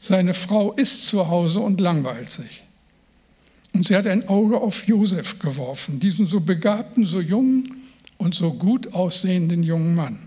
Seine 0.00 0.32
Frau 0.32 0.74
ist 0.74 1.06
zu 1.06 1.26
Hause 1.26 1.58
und 1.58 1.80
langweilt 1.80 2.30
sich. 2.30 2.62
Und 3.74 3.84
sie 3.84 3.96
hat 3.96 4.06
ein 4.06 4.28
Auge 4.28 4.60
auf 4.60 4.86
Josef 4.86 5.40
geworfen, 5.40 5.98
diesen 5.98 6.28
so 6.28 6.38
begabten, 6.38 7.04
so 7.04 7.20
jungen 7.20 7.82
und 8.16 8.36
so 8.36 8.52
gut 8.52 8.94
aussehenden 8.94 9.64
jungen 9.64 9.96
Mann. 9.96 10.20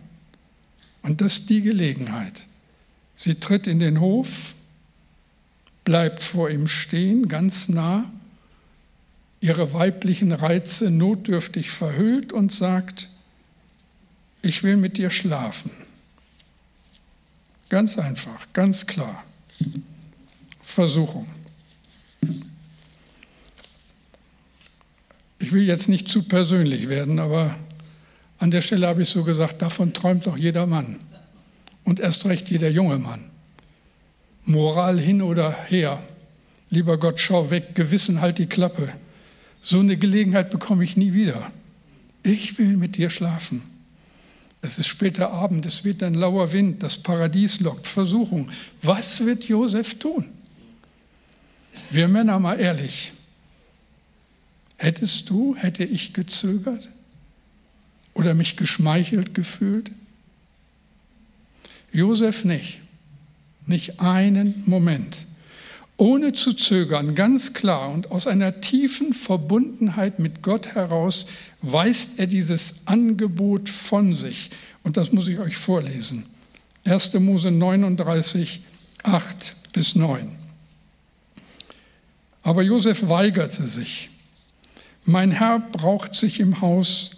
Und 1.03 1.21
das 1.21 1.39
ist 1.39 1.49
die 1.49 1.61
Gelegenheit. 1.61 2.47
Sie 3.15 3.35
tritt 3.35 3.65
in 3.67 3.79
den 3.79 4.01
Hof, 4.01 4.55
bleibt 5.85 6.21
vor 6.21 6.49
ihm 6.49 6.67
stehen, 6.67 7.29
ganz 7.29 7.69
nah, 7.69 8.11
ihre 9.41 9.73
weiblichen 9.73 10.31
Reize 10.31 10.91
notdürftig 10.91 11.71
verhüllt 11.71 12.31
und 12.31 12.53
sagt, 12.53 13.09
ich 14.43 14.63
will 14.63 14.77
mit 14.77 14.97
dir 14.97 15.09
schlafen. 15.09 15.71
Ganz 17.69 17.97
einfach, 17.97 18.47
ganz 18.53 18.85
klar. 18.85 19.23
Versuchung. 20.61 21.27
Ich 25.39 25.51
will 25.51 25.63
jetzt 25.63 25.89
nicht 25.89 26.07
zu 26.07 26.23
persönlich 26.23 26.87
werden, 26.87 27.19
aber 27.19 27.57
an 28.37 28.51
der 28.51 28.61
Stelle 28.61 28.87
habe 28.87 29.01
ich 29.01 29.09
so 29.09 29.23
gesagt, 29.23 29.61
davon 29.61 29.93
träumt 29.93 30.27
doch 30.27 30.37
jeder 30.37 30.67
Mann 30.67 30.99
und 31.83 31.99
erst 31.99 32.25
recht 32.25 32.49
jeder 32.49 32.69
junge 32.69 32.99
Mann. 32.99 33.23
Moral 34.45 34.99
hin 34.99 35.21
oder 35.21 35.51
her. 35.51 36.01
Lieber 36.69 36.99
Gott, 36.99 37.19
schau 37.19 37.49
weg, 37.49 37.73
Gewissen 37.73 38.21
halt 38.21 38.37
die 38.37 38.47
Klappe. 38.47 38.93
So 39.61 39.79
eine 39.79 39.97
Gelegenheit 39.97 40.49
bekomme 40.49 40.83
ich 40.83 40.97
nie 40.97 41.13
wieder. 41.13 41.51
Ich 42.23 42.57
will 42.57 42.77
mit 42.77 42.97
dir 42.97 43.09
schlafen. 43.09 43.63
Es 44.61 44.77
ist 44.77 44.87
später 44.87 45.31
Abend, 45.31 45.65
es 45.65 45.83
wird 45.83 46.03
ein 46.03 46.13
lauer 46.13 46.51
Wind, 46.51 46.83
das 46.83 46.97
Paradies 46.97 47.59
lockt, 47.61 47.87
Versuchung. 47.87 48.49
Was 48.83 49.25
wird 49.25 49.45
Josef 49.45 49.97
tun? 49.97 50.25
Wir 51.89 52.07
Männer 52.07 52.39
mal 52.39 52.59
ehrlich, 52.59 53.13
Hättest 54.81 55.29
du, 55.29 55.55
hätte 55.55 55.83
ich 55.83 56.11
gezögert 56.11 56.89
oder 58.15 58.33
mich 58.33 58.57
geschmeichelt 58.57 59.35
gefühlt? 59.35 59.91
Josef 61.91 62.45
nicht, 62.45 62.79
nicht 63.67 63.99
einen 63.99 64.63
Moment. 64.65 65.27
Ohne 66.01 66.33
zu 66.33 66.53
zögern, 66.53 67.13
ganz 67.13 67.53
klar 67.53 67.91
und 67.91 68.09
aus 68.09 68.25
einer 68.25 68.59
tiefen 68.59 69.13
Verbundenheit 69.13 70.17
mit 70.17 70.41
Gott 70.41 70.69
heraus 70.69 71.27
weist 71.61 72.17
er 72.17 72.25
dieses 72.25 72.87
Angebot 72.87 73.69
von 73.69 74.15
sich. 74.15 74.49
Und 74.81 74.97
das 74.97 75.11
muss 75.11 75.27
ich 75.27 75.37
euch 75.37 75.57
vorlesen. 75.57 76.25
1. 76.85 77.13
Mose 77.19 77.51
39, 77.51 78.63
8 79.03 79.55
bis 79.73 79.93
9. 79.93 80.37
Aber 82.41 82.63
Josef 82.63 83.07
weigerte 83.07 83.67
sich. 83.67 84.09
Mein 85.05 85.29
Herr 85.29 85.59
braucht 85.59 86.15
sich 86.15 86.39
im 86.39 86.61
Haus 86.61 87.11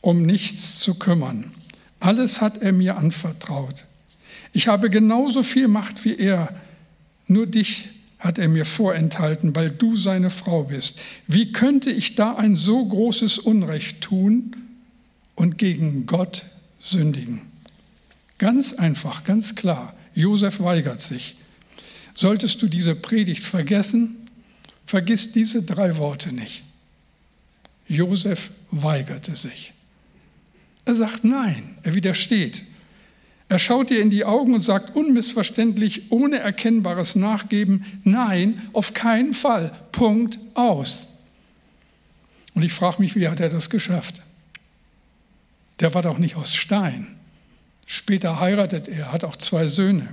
um 0.00 0.24
nichts 0.24 0.78
zu 0.78 0.94
kümmern. 0.94 1.52
Alles 1.98 2.40
hat 2.40 2.62
er 2.62 2.72
mir 2.72 2.96
anvertraut. 2.96 3.84
Ich 4.54 4.66
habe 4.66 4.88
genauso 4.88 5.42
viel 5.42 5.68
Macht 5.68 6.06
wie 6.06 6.16
er, 6.16 6.58
nur 7.26 7.46
dich 7.46 7.90
hat 8.20 8.38
er 8.38 8.48
mir 8.48 8.66
vorenthalten, 8.66 9.56
weil 9.56 9.70
du 9.70 9.96
seine 9.96 10.30
Frau 10.30 10.64
bist. 10.64 10.98
Wie 11.26 11.52
könnte 11.52 11.90
ich 11.90 12.14
da 12.14 12.36
ein 12.36 12.54
so 12.54 12.84
großes 12.84 13.38
Unrecht 13.38 14.02
tun 14.02 14.54
und 15.34 15.58
gegen 15.58 16.06
Gott 16.06 16.44
sündigen? 16.80 17.42
Ganz 18.38 18.74
einfach, 18.74 19.24
ganz 19.24 19.54
klar. 19.54 19.94
Josef 20.14 20.60
weigert 20.60 21.00
sich. 21.00 21.36
Solltest 22.14 22.60
du 22.60 22.68
diese 22.68 22.94
Predigt 22.94 23.42
vergessen, 23.42 24.16
vergiss 24.84 25.32
diese 25.32 25.62
drei 25.62 25.96
Worte 25.96 26.34
nicht. 26.34 26.64
Josef 27.86 28.50
weigerte 28.70 29.34
sich. 29.34 29.72
Er 30.84 30.94
sagt 30.94 31.24
nein, 31.24 31.78
er 31.82 31.94
widersteht. 31.94 32.64
Er 33.50 33.58
schaut 33.58 33.90
dir 33.90 34.00
in 34.00 34.10
die 34.10 34.24
Augen 34.24 34.54
und 34.54 34.62
sagt 34.62 34.94
unmissverständlich, 34.94 36.12
ohne 36.12 36.38
erkennbares 36.38 37.16
Nachgeben, 37.16 37.84
nein, 38.04 38.62
auf 38.72 38.94
keinen 38.94 39.34
Fall, 39.34 39.72
Punkt 39.90 40.38
aus. 40.54 41.08
Und 42.54 42.62
ich 42.62 42.72
frage 42.72 43.02
mich, 43.02 43.16
wie 43.16 43.26
hat 43.26 43.40
er 43.40 43.48
das 43.48 43.68
geschafft? 43.68 44.22
Der 45.80 45.92
war 45.94 46.02
doch 46.02 46.18
nicht 46.18 46.36
aus 46.36 46.54
Stein. 46.54 47.08
Später 47.86 48.38
heiratet 48.38 48.86
er, 48.86 49.10
hat 49.10 49.24
auch 49.24 49.34
zwei 49.34 49.66
Söhne. 49.66 50.06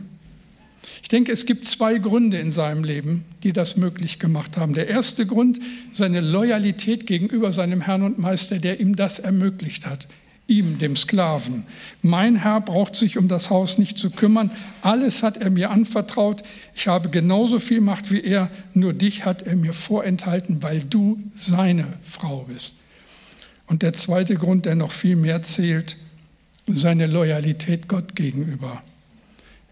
Ich 1.03 1.07
denke, 1.09 1.31
es 1.31 1.45
gibt 1.45 1.67
zwei 1.67 1.99
Gründe 1.99 2.39
in 2.39 2.51
seinem 2.51 2.83
Leben, 2.83 3.23
die 3.43 3.53
das 3.53 3.77
möglich 3.77 4.17
gemacht 4.17 4.57
haben. 4.57 4.73
Der 4.73 4.87
erste 4.87 5.27
Grund, 5.27 5.59
seine 5.91 6.21
Loyalität 6.21 7.05
gegenüber 7.05 7.51
seinem 7.51 7.81
Herrn 7.81 8.01
und 8.01 8.17
Meister, 8.17 8.57
der 8.57 8.79
ihm 8.79 8.95
das 8.95 9.19
ermöglicht 9.19 9.85
hat. 9.85 10.07
Ihm, 10.47 10.79
dem 10.79 10.95
Sklaven. 10.95 11.65
Mein 12.01 12.37
Herr 12.37 12.61
braucht 12.61 12.95
sich 12.95 13.17
um 13.17 13.27
das 13.27 13.49
Haus 13.49 13.77
nicht 13.77 13.97
zu 13.97 14.09
kümmern. 14.09 14.51
Alles 14.81 15.21
hat 15.21 15.37
er 15.37 15.49
mir 15.49 15.71
anvertraut. 15.71 16.43
Ich 16.73 16.87
habe 16.87 17.09
genauso 17.09 17.59
viel 17.59 17.81
Macht 17.81 18.11
wie 18.11 18.21
er. 18.21 18.49
Nur 18.73 18.93
dich 18.93 19.25
hat 19.25 19.41
er 19.41 19.57
mir 19.57 19.73
vorenthalten, 19.73 20.63
weil 20.63 20.83
du 20.83 21.19
seine 21.35 21.85
Frau 22.03 22.45
bist. 22.47 22.75
Und 23.67 23.81
der 23.81 23.91
zweite 23.91 24.35
Grund, 24.35 24.65
der 24.65 24.75
noch 24.75 24.91
viel 24.91 25.17
mehr 25.17 25.43
zählt, 25.43 25.97
seine 26.65 27.07
Loyalität 27.07 27.87
Gott 27.87 28.15
gegenüber. 28.15 28.81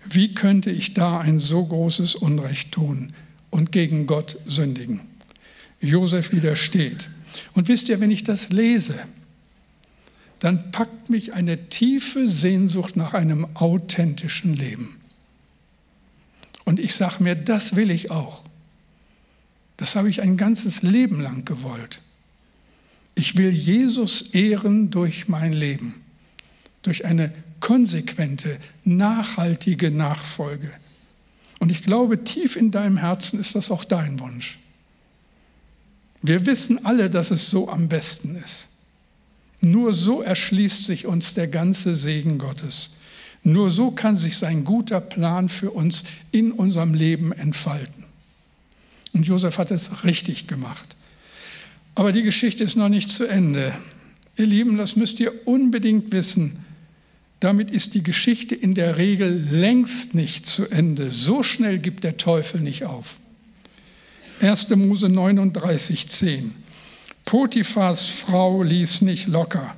Wie 0.10 0.34
könnte 0.34 0.70
ich 0.70 0.94
da 0.94 1.20
ein 1.20 1.40
so 1.40 1.66
großes 1.66 2.16
Unrecht 2.16 2.72
tun 2.74 3.14
und 3.50 3.72
gegen 3.72 4.08
Gott 4.08 4.38
sündigen? 4.46 5.02
Josef 5.80 6.32
widersteht. 6.32 7.10
Und 7.54 7.68
wisst 7.68 7.90
ihr, 7.90 8.00
wenn 8.00 8.12
ich 8.12 8.24
das 8.24 8.50
lese, 8.50 8.96
dann 10.40 10.72
packt 10.72 11.10
mich 11.10 11.34
eine 11.34 11.70
tiefe 11.70 12.28
Sehnsucht 12.28 12.96
nach 12.96 13.14
einem 13.14 13.48
authentischen 13.56 14.54
Leben. 14.54 15.00
Und 16.66 16.80
ich 16.80 16.94
sage 16.94 17.24
mir, 17.24 17.36
das 17.36 17.76
will 17.76 17.92
ich 17.92 18.12
auch. 18.12 18.44
Das 19.78 19.96
habe 19.96 20.10
ich 20.10 20.22
ein 20.22 20.38
ganzes 20.38 20.82
Leben 20.82 21.22
lang 21.22 21.46
gewollt. 21.46 22.02
Ich 23.14 23.38
will 23.38 23.52
Jesus 23.52 24.34
ehren 24.34 24.92
durch 24.92 25.28
mein 25.28 25.54
Leben, 25.54 26.02
durch 26.82 27.06
eine 27.06 27.34
konsequente, 27.60 28.60
nachhaltige 28.84 29.90
Nachfolge. 29.92 30.72
Und 31.60 31.72
ich 31.72 31.82
glaube, 31.82 32.24
tief 32.24 32.56
in 32.56 32.72
deinem 32.72 32.98
Herzen 32.98 33.40
ist 33.40 33.56
das 33.56 33.72
auch 33.72 33.86
dein 33.86 34.20
Wunsch. 34.20 34.60
Wir 36.22 36.46
wissen 36.46 36.86
alle, 36.86 37.10
dass 37.10 37.32
es 37.32 37.50
so 37.50 37.70
am 37.70 37.88
besten 37.88 38.36
ist. 38.36 38.70
Nur 39.66 39.94
so 39.94 40.22
erschließt 40.22 40.86
sich 40.86 41.08
uns 41.08 41.34
der 41.34 41.48
ganze 41.48 41.96
Segen 41.96 42.38
Gottes. 42.38 42.92
Nur 43.42 43.72
so 43.72 43.90
kann 43.90 44.16
sich 44.16 44.38
sein 44.38 44.64
guter 44.64 45.02
Plan 45.02 45.50
für 45.50 45.72
uns 45.72 46.04
in 46.32 46.52
unserem 46.52 46.94
Leben 46.94 47.32
entfalten. 47.32 48.04
Und 49.14 49.26
Josef 49.26 49.58
hat 49.58 49.72
es 49.72 50.04
richtig 50.04 50.46
gemacht. 50.46 50.96
Aber 51.96 52.12
die 52.12 52.22
Geschichte 52.22 52.64
ist 52.64 52.76
noch 52.76 52.90
nicht 52.90 53.10
zu 53.10 53.26
Ende. 53.26 53.74
Ihr 54.38 54.46
Lieben, 54.46 54.78
das 54.78 54.96
müsst 54.96 55.20
ihr 55.20 55.48
unbedingt 55.48 56.12
wissen. 56.12 56.64
Damit 57.40 57.72
ist 57.72 57.96
die 57.96 58.04
Geschichte 58.04 58.54
in 58.54 58.76
der 58.76 58.98
Regel 58.98 59.48
längst 59.50 60.14
nicht 60.14 60.46
zu 60.46 60.70
Ende. 60.70 61.10
So 61.10 61.42
schnell 61.42 61.80
gibt 61.80 62.04
der 62.04 62.18
Teufel 62.18 62.62
nicht 62.62 62.84
auf. 62.84 63.16
1. 64.42 64.70
Mose 64.76 65.10
39, 65.10 66.08
10. 66.08 66.65
Potiphas 67.26 68.04
Frau 68.04 68.64
ließ 68.64 69.02
nicht 69.02 69.28
locker. 69.28 69.76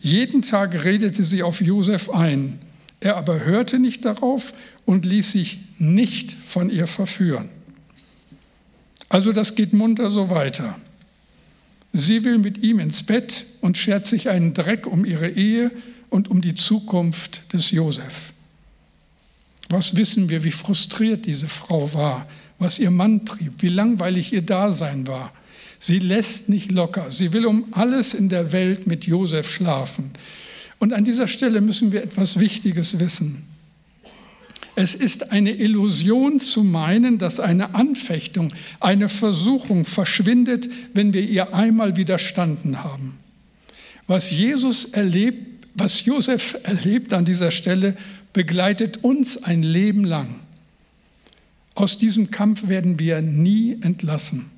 Jeden 0.00 0.42
Tag 0.42 0.84
redete 0.84 1.24
sie 1.24 1.42
auf 1.42 1.60
Josef 1.60 2.10
ein. 2.10 2.58
Er 3.00 3.16
aber 3.16 3.44
hörte 3.44 3.78
nicht 3.78 4.04
darauf 4.04 4.54
und 4.84 5.04
ließ 5.04 5.32
sich 5.32 5.58
nicht 5.78 6.32
von 6.32 6.70
ihr 6.70 6.86
verführen. 6.86 7.50
Also 9.08 9.32
das 9.32 9.54
geht 9.54 9.72
munter 9.72 10.10
so 10.10 10.30
weiter. 10.30 10.78
Sie 11.92 12.24
will 12.24 12.38
mit 12.38 12.62
ihm 12.62 12.80
ins 12.80 13.02
Bett 13.02 13.46
und 13.60 13.78
schert 13.78 14.06
sich 14.06 14.28
einen 14.28 14.54
Dreck 14.54 14.86
um 14.86 15.04
ihre 15.04 15.28
Ehe 15.28 15.70
und 16.10 16.28
um 16.28 16.40
die 16.40 16.54
Zukunft 16.54 17.52
des 17.52 17.70
Josef. 17.70 18.32
Was 19.68 19.96
wissen 19.96 20.28
wir, 20.28 20.44
wie 20.44 20.50
frustriert 20.50 21.26
diese 21.26 21.48
Frau 21.48 21.92
war, 21.94 22.26
was 22.58 22.78
ihr 22.78 22.90
Mann 22.90 23.24
trieb, 23.24 23.54
wie 23.58 23.68
langweilig 23.68 24.32
ihr 24.32 24.42
Dasein 24.42 25.06
war. 25.06 25.32
Sie 25.78 25.98
lässt 25.98 26.48
nicht 26.48 26.70
locker. 26.70 27.10
Sie 27.10 27.32
will 27.32 27.46
um 27.46 27.66
alles 27.72 28.14
in 28.14 28.28
der 28.28 28.52
Welt 28.52 28.86
mit 28.86 29.04
Josef 29.04 29.50
schlafen. 29.50 30.12
Und 30.78 30.92
an 30.92 31.04
dieser 31.04 31.28
Stelle 31.28 31.60
müssen 31.60 31.92
wir 31.92 32.02
etwas 32.02 32.38
Wichtiges 32.38 32.98
wissen. 32.98 33.44
Es 34.78 34.94
ist 34.94 35.32
eine 35.32 35.52
Illusion 35.52 36.38
zu 36.38 36.62
meinen, 36.62 37.18
dass 37.18 37.40
eine 37.40 37.74
Anfechtung, 37.74 38.52
eine 38.78 39.08
Versuchung 39.08 39.86
verschwindet, 39.86 40.68
wenn 40.92 41.14
wir 41.14 41.22
ihr 41.22 41.54
einmal 41.54 41.96
widerstanden 41.96 42.84
haben. 42.84 43.14
Was 44.06 44.30
Jesus 44.30 44.84
erlebt, 44.84 45.66
was 45.74 46.04
Josef 46.04 46.58
erlebt 46.62 47.14
an 47.14 47.24
dieser 47.24 47.50
Stelle, 47.50 47.96
begleitet 48.34 49.02
uns 49.02 49.42
ein 49.42 49.62
Leben 49.62 50.04
lang. 50.04 50.40
Aus 51.74 51.96
diesem 51.96 52.30
Kampf 52.30 52.68
werden 52.68 52.98
wir 52.98 53.22
nie 53.22 53.78
entlassen. 53.80 54.50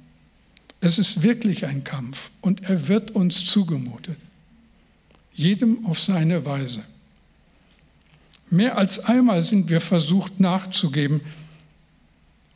Es 0.80 0.98
ist 0.98 1.22
wirklich 1.22 1.66
ein 1.66 1.84
Kampf 1.84 2.30
und 2.40 2.62
er 2.68 2.88
wird 2.88 3.10
uns 3.10 3.44
zugemutet 3.44 4.18
jedem 5.38 5.86
auf 5.86 6.00
seine 6.00 6.44
Weise. 6.44 6.82
Mehr 8.50 8.76
als 8.76 9.04
einmal 9.04 9.42
sind 9.42 9.70
wir 9.70 9.80
versucht 9.80 10.40
nachzugeben 10.40 11.20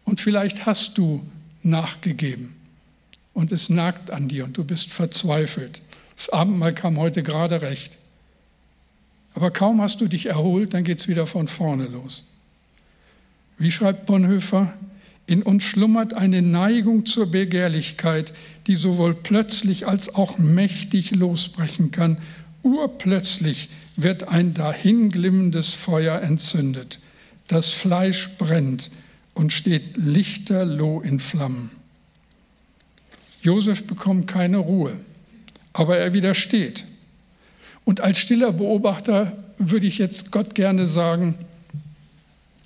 und 0.04 0.20
vielleicht 0.20 0.66
hast 0.66 0.98
du 0.98 1.24
nachgegeben 1.62 2.54
und 3.34 3.52
es 3.52 3.68
nagt 3.68 4.10
an 4.10 4.26
dir 4.26 4.44
und 4.44 4.56
du 4.56 4.64
bist 4.64 4.90
verzweifelt. 4.90 5.80
Das 6.16 6.28
Abendmahl 6.30 6.74
kam 6.74 6.98
heute 6.98 7.22
gerade 7.22 7.62
recht. 7.62 7.98
Aber 9.34 9.50
kaum 9.50 9.80
hast 9.80 10.00
du 10.00 10.08
dich 10.08 10.26
erholt, 10.26 10.74
dann 10.74 10.84
geht 10.84 10.98
es 10.98 11.08
wieder 11.08 11.26
von 11.26 11.46
vorne 11.46 11.84
los. 11.84 12.24
Wie 13.58 13.70
schreibt 13.70 14.06
Bonhoeffer, 14.06 14.74
in 15.26 15.42
uns 15.42 15.62
schlummert 15.62 16.14
eine 16.14 16.42
Neigung 16.42 17.06
zur 17.06 17.30
Begehrlichkeit, 17.30 18.34
die 18.66 18.74
sowohl 18.74 19.14
plötzlich 19.14 19.86
als 19.86 20.14
auch 20.14 20.38
mächtig 20.38 21.12
losbrechen 21.12 21.90
kann 21.90 22.18
Urplötzlich 22.62 23.68
wird 23.96 24.28
ein 24.28 24.54
dahinglimmendes 24.54 25.74
Feuer 25.74 26.20
entzündet. 26.20 27.00
Das 27.48 27.70
Fleisch 27.70 28.30
brennt 28.38 28.90
und 29.34 29.52
steht 29.52 29.96
lichterloh 29.96 31.00
in 31.00 31.18
Flammen. 31.20 31.70
Josef 33.42 33.86
bekommt 33.86 34.28
keine 34.28 34.58
Ruhe, 34.58 34.98
aber 35.72 35.98
er 35.98 36.14
widersteht. 36.14 36.84
Und 37.84 38.00
als 38.00 38.18
stiller 38.18 38.52
Beobachter 38.52 39.36
würde 39.58 39.88
ich 39.88 39.98
jetzt 39.98 40.30
Gott 40.30 40.54
gerne 40.54 40.86
sagen, 40.86 41.34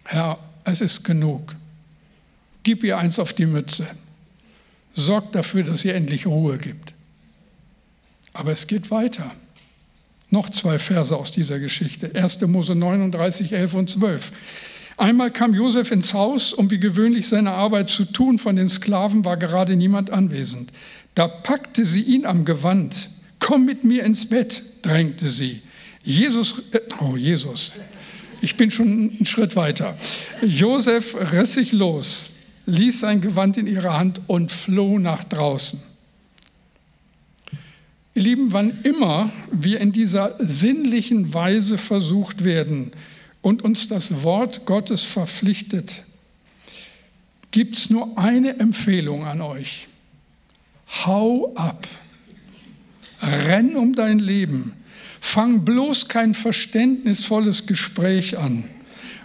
Herr, 0.05 0.39
es 0.65 0.83
ist 0.83 1.05
genug. 1.05 1.57
Gib 2.67 2.83
ihr 2.83 2.99
eins 2.99 3.21
auf 3.21 3.33
die 3.33 3.47
Mütze. 3.47 3.87
Sorg 4.93 5.31
dafür, 5.31 5.63
dass 5.63 5.85
ihr 5.85 5.95
endlich 5.95 6.27
Ruhe 6.27 6.59
gibt. 6.59 6.95
Aber 8.33 8.51
es 8.51 8.67
geht 8.67 8.91
weiter. 8.91 9.31
Noch 10.31 10.51
zwei 10.51 10.81
Verse 10.81 11.17
aus 11.17 11.31
dieser 11.31 11.61
Geschichte. 11.61 12.11
1. 12.13 12.41
Mose 12.41 12.75
39, 12.75 13.53
11 13.53 13.75
und 13.75 13.91
12. 13.91 14.33
Einmal 14.97 15.31
kam 15.31 15.55
Josef 15.55 15.93
ins 15.93 16.13
Haus, 16.13 16.53
um 16.53 16.69
wie 16.73 16.81
gewöhnlich 16.81 17.29
seine 17.29 17.53
Arbeit 17.53 17.89
zu 17.89 18.05
tun. 18.05 18.37
Von 18.37 18.57
den 18.57 18.69
Sklaven 18.69 19.25
war 19.25 19.37
gerade 19.37 19.77
niemand 19.77 20.11
anwesend. 20.11 20.73
Da 21.15 21.29
packte 21.29 21.87
sie 21.87 22.03
ihn 22.03 22.27
am 22.27 22.45
Gewand. 22.45 23.11
Komm 23.39 23.65
mit 23.65 23.85
mir 23.85 24.03
ins 24.03 24.29
Bett, 24.29 24.65
drängte 24.83 25.31
sie. 25.31 25.63
Jesus, 26.03 26.65
äh, 26.73 26.81
oh 26.99 27.17
Jesus, 27.17 27.75
ich 28.41 28.57
bin 28.57 28.73
schon 28.73 28.89
einen 28.89 29.25
Schritt 29.25 29.55
weiter. 29.55 29.97
Josef 30.43 31.15
riss 31.33 31.55
sich 31.55 31.71
los, 31.71 32.31
ließ 32.67 33.01
sein 33.01 33.21
Gewand 33.21 33.57
in 33.57 33.67
ihre 33.67 33.97
Hand 33.97 34.21
und 34.27 34.53
floh 34.53 34.99
nach 34.99 35.25
draußen. 35.25 35.81
Ihr 38.15 38.23
Lieben, 38.23 38.53
wann 38.53 38.83
immer 38.83 39.31
wir 39.53 39.81
in 39.81 39.93
dieser 39.93 40.35
sinnlichen 40.39 41.35
Weise 41.35 41.79
versucht 41.79 42.45
werden 42.45 42.93
und 43.43 43.63
uns 43.63 43.89
das 43.89 44.23
Wort 44.23 44.65
Gottes 44.67 45.03
verpflichtet, 45.03 46.03
gibt 47.51 47.77
es 47.77 47.91
nur 47.91 48.19
eine 48.19 48.59
Empfehlung 48.59 49.25
an 49.25 49.41
euch. 49.41 49.89
Hau 51.05 51.55
ab. 51.55 51.87
Renn 53.21 53.77
um 53.77 53.95
dein 53.95 54.19
Leben. 54.19 54.73
Fang 55.21 55.65
bloß 55.65 56.09
kein 56.09 56.35
verständnisvolles 56.35 57.67
Gespräch 57.67 58.39
an. 58.39 58.65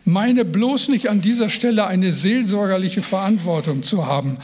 Meine 0.04 0.46
bloß 0.46 0.90
nicht 0.90 1.10
an 1.10 1.22
dieser 1.22 1.50
Stelle 1.50 1.86
eine 1.88 2.12
seelsorgerliche 2.12 3.02
Verantwortung 3.02 3.84
zu 3.84 4.08
haben. 4.08 4.38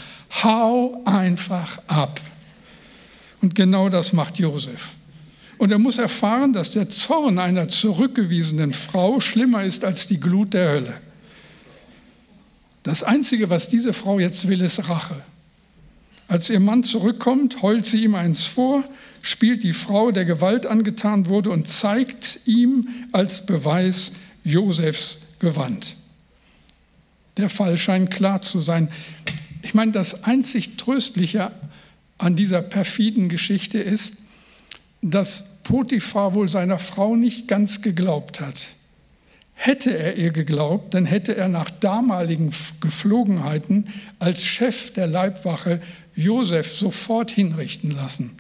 Hau 0.44 1.02
einfach 1.06 1.80
ab. 1.88 2.22
Und 3.42 3.56
genau 3.56 3.90
das 3.90 4.14
macht 4.14 4.40
Josef. 4.40 4.96
Und 5.58 5.72
er 5.72 5.80
muss 5.80 5.98
erfahren, 5.98 6.54
dass 6.54 6.70
der 6.70 6.90
Zorn 6.90 7.40
einer 7.40 7.68
zurückgewiesenen 7.68 8.74
Frau 8.74 9.20
schlimmer 9.20 9.64
ist 9.64 9.84
als 9.84 10.06
die 10.06 10.20
Glut 10.20 10.54
der 10.54 10.70
Hölle. 10.70 10.98
Das 12.84 13.04
Einzige, 13.04 13.50
was 13.50 13.68
diese 13.68 13.94
Frau 13.94 14.20
jetzt 14.20 14.48
will, 14.48 14.62
ist 14.62 14.88
Rache. 14.88 15.22
Als 16.28 16.50
ihr 16.50 16.60
Mann 16.60 16.84
zurückkommt, 16.84 17.62
heult 17.62 17.86
sie 17.86 18.04
ihm 18.04 18.16
eins 18.16 18.44
vor, 18.44 18.84
spielt 19.22 19.64
die 19.64 19.74
Frau, 19.74 20.12
der 20.12 20.26
Gewalt 20.26 20.66
angetan 20.66 21.28
wurde, 21.28 21.50
und 21.50 21.68
zeigt 21.68 22.42
ihm 22.46 22.88
als 23.12 23.46
Beweis 23.46 24.14
Josefs 24.48 25.20
Gewand. 25.40 25.98
Der 27.36 27.50
Fall 27.50 27.78
scheint 27.78 28.12
klar 28.12 28.42
zu 28.42 28.62
sein. 28.62 28.90
Ich 29.62 29.74
meine, 29.74 29.92
das 29.92 30.24
einzig 30.24 30.78
Tröstliche 30.78 31.52
an 32.18 32.36
dieser 32.38 32.62
perfiden 32.62 33.28
Geschichte 33.28 33.78
ist, 33.78 34.16
dass 35.02 35.58
Potiphar 35.64 36.34
wohl 36.34 36.48
seiner 36.48 36.80
Frau 36.80 37.18
nicht 37.18 37.50
ganz 37.50 37.82
geglaubt 37.82 38.40
hat. 38.40 38.70
Hätte 39.54 39.96
er 39.98 40.16
ihr 40.16 40.32
geglaubt, 40.32 40.94
dann 40.94 41.06
hätte 41.06 41.36
er 41.36 41.50
nach 41.50 41.70
damaligen 41.70 42.54
Geflogenheiten 42.80 43.90
als 44.20 44.46
Chef 44.46 44.94
der 44.94 45.08
Leibwache 45.08 45.82
Josef 46.16 46.74
sofort 46.74 47.32
hinrichten 47.32 47.92
lassen. 47.92 48.38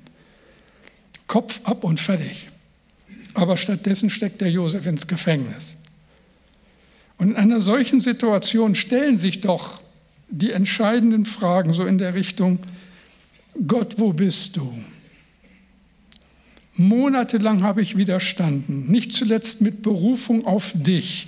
Kopf 1.27 1.59
ab 1.65 1.83
und 1.83 1.99
fertig. 1.99 2.49
Aber 3.33 3.57
stattdessen 3.57 4.09
steckt 4.09 4.39
der 4.39 4.49
Josef 4.49 4.85
ins 4.85 5.07
Gefängnis. 5.07 5.75
Und 7.17 7.29
in 7.29 7.35
einer 7.35 7.61
solchen 7.61 7.99
Situation 7.99 8.75
stellen 8.75 9.17
sich 9.19 9.41
doch 9.41 9.81
die 10.29 10.51
entscheidenden 10.51 11.25
Fragen 11.25 11.73
so 11.73 11.85
in 11.85 11.97
der 11.97 12.13
Richtung, 12.13 12.59
Gott, 13.65 13.95
wo 13.97 14.13
bist 14.13 14.57
du? 14.57 14.73
Monatelang 16.75 17.63
habe 17.63 17.81
ich 17.81 17.97
widerstanden, 17.97 18.85
nicht 18.87 19.11
zuletzt 19.13 19.61
mit 19.61 19.81
Berufung 19.81 20.45
auf 20.45 20.73
dich 20.75 21.27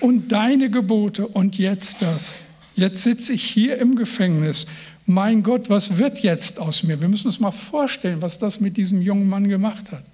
und 0.00 0.32
deine 0.32 0.68
Gebote 0.68 1.28
und 1.28 1.58
jetzt 1.58 2.02
das. 2.02 2.46
Jetzt 2.74 3.04
sitze 3.04 3.34
ich 3.34 3.44
hier 3.44 3.78
im 3.78 3.94
Gefängnis. 3.94 4.66
Mein 5.06 5.42
Gott, 5.42 5.70
was 5.70 5.98
wird 5.98 6.20
jetzt 6.20 6.58
aus 6.58 6.82
mir? 6.82 7.00
Wir 7.00 7.08
müssen 7.08 7.26
uns 7.26 7.38
mal 7.38 7.52
vorstellen, 7.52 8.22
was 8.22 8.38
das 8.38 8.60
mit 8.60 8.76
diesem 8.76 9.02
jungen 9.02 9.28
Mann 9.28 9.48
gemacht 9.48 9.92
hat. 9.92 10.04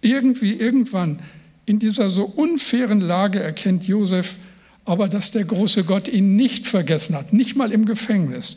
Irgendwie, 0.00 0.54
irgendwann 0.54 1.20
In 1.68 1.78
dieser 1.78 2.08
so 2.08 2.24
unfairen 2.24 3.02
Lage 3.02 3.40
erkennt 3.40 3.86
Josef 3.86 4.38
aber, 4.86 5.06
dass 5.06 5.32
der 5.32 5.44
große 5.44 5.84
Gott 5.84 6.08
ihn 6.08 6.34
nicht 6.34 6.66
vergessen 6.66 7.14
hat, 7.14 7.34
nicht 7.34 7.56
mal 7.56 7.72
im 7.72 7.84
Gefängnis. 7.84 8.56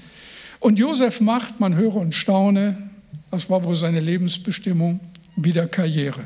Und 0.62 0.80
Josef 0.80 1.19
macht, 1.19 1.60
man 1.60 1.76
höre 1.76 1.97
und 1.97 2.15
staune, 2.15 2.78
das 3.30 3.50
war 3.50 3.65
wohl 3.65 3.76
seine 3.76 4.00
Lebensbestimmung, 4.00 5.02
wieder 5.36 5.67
Karriere. 5.67 6.21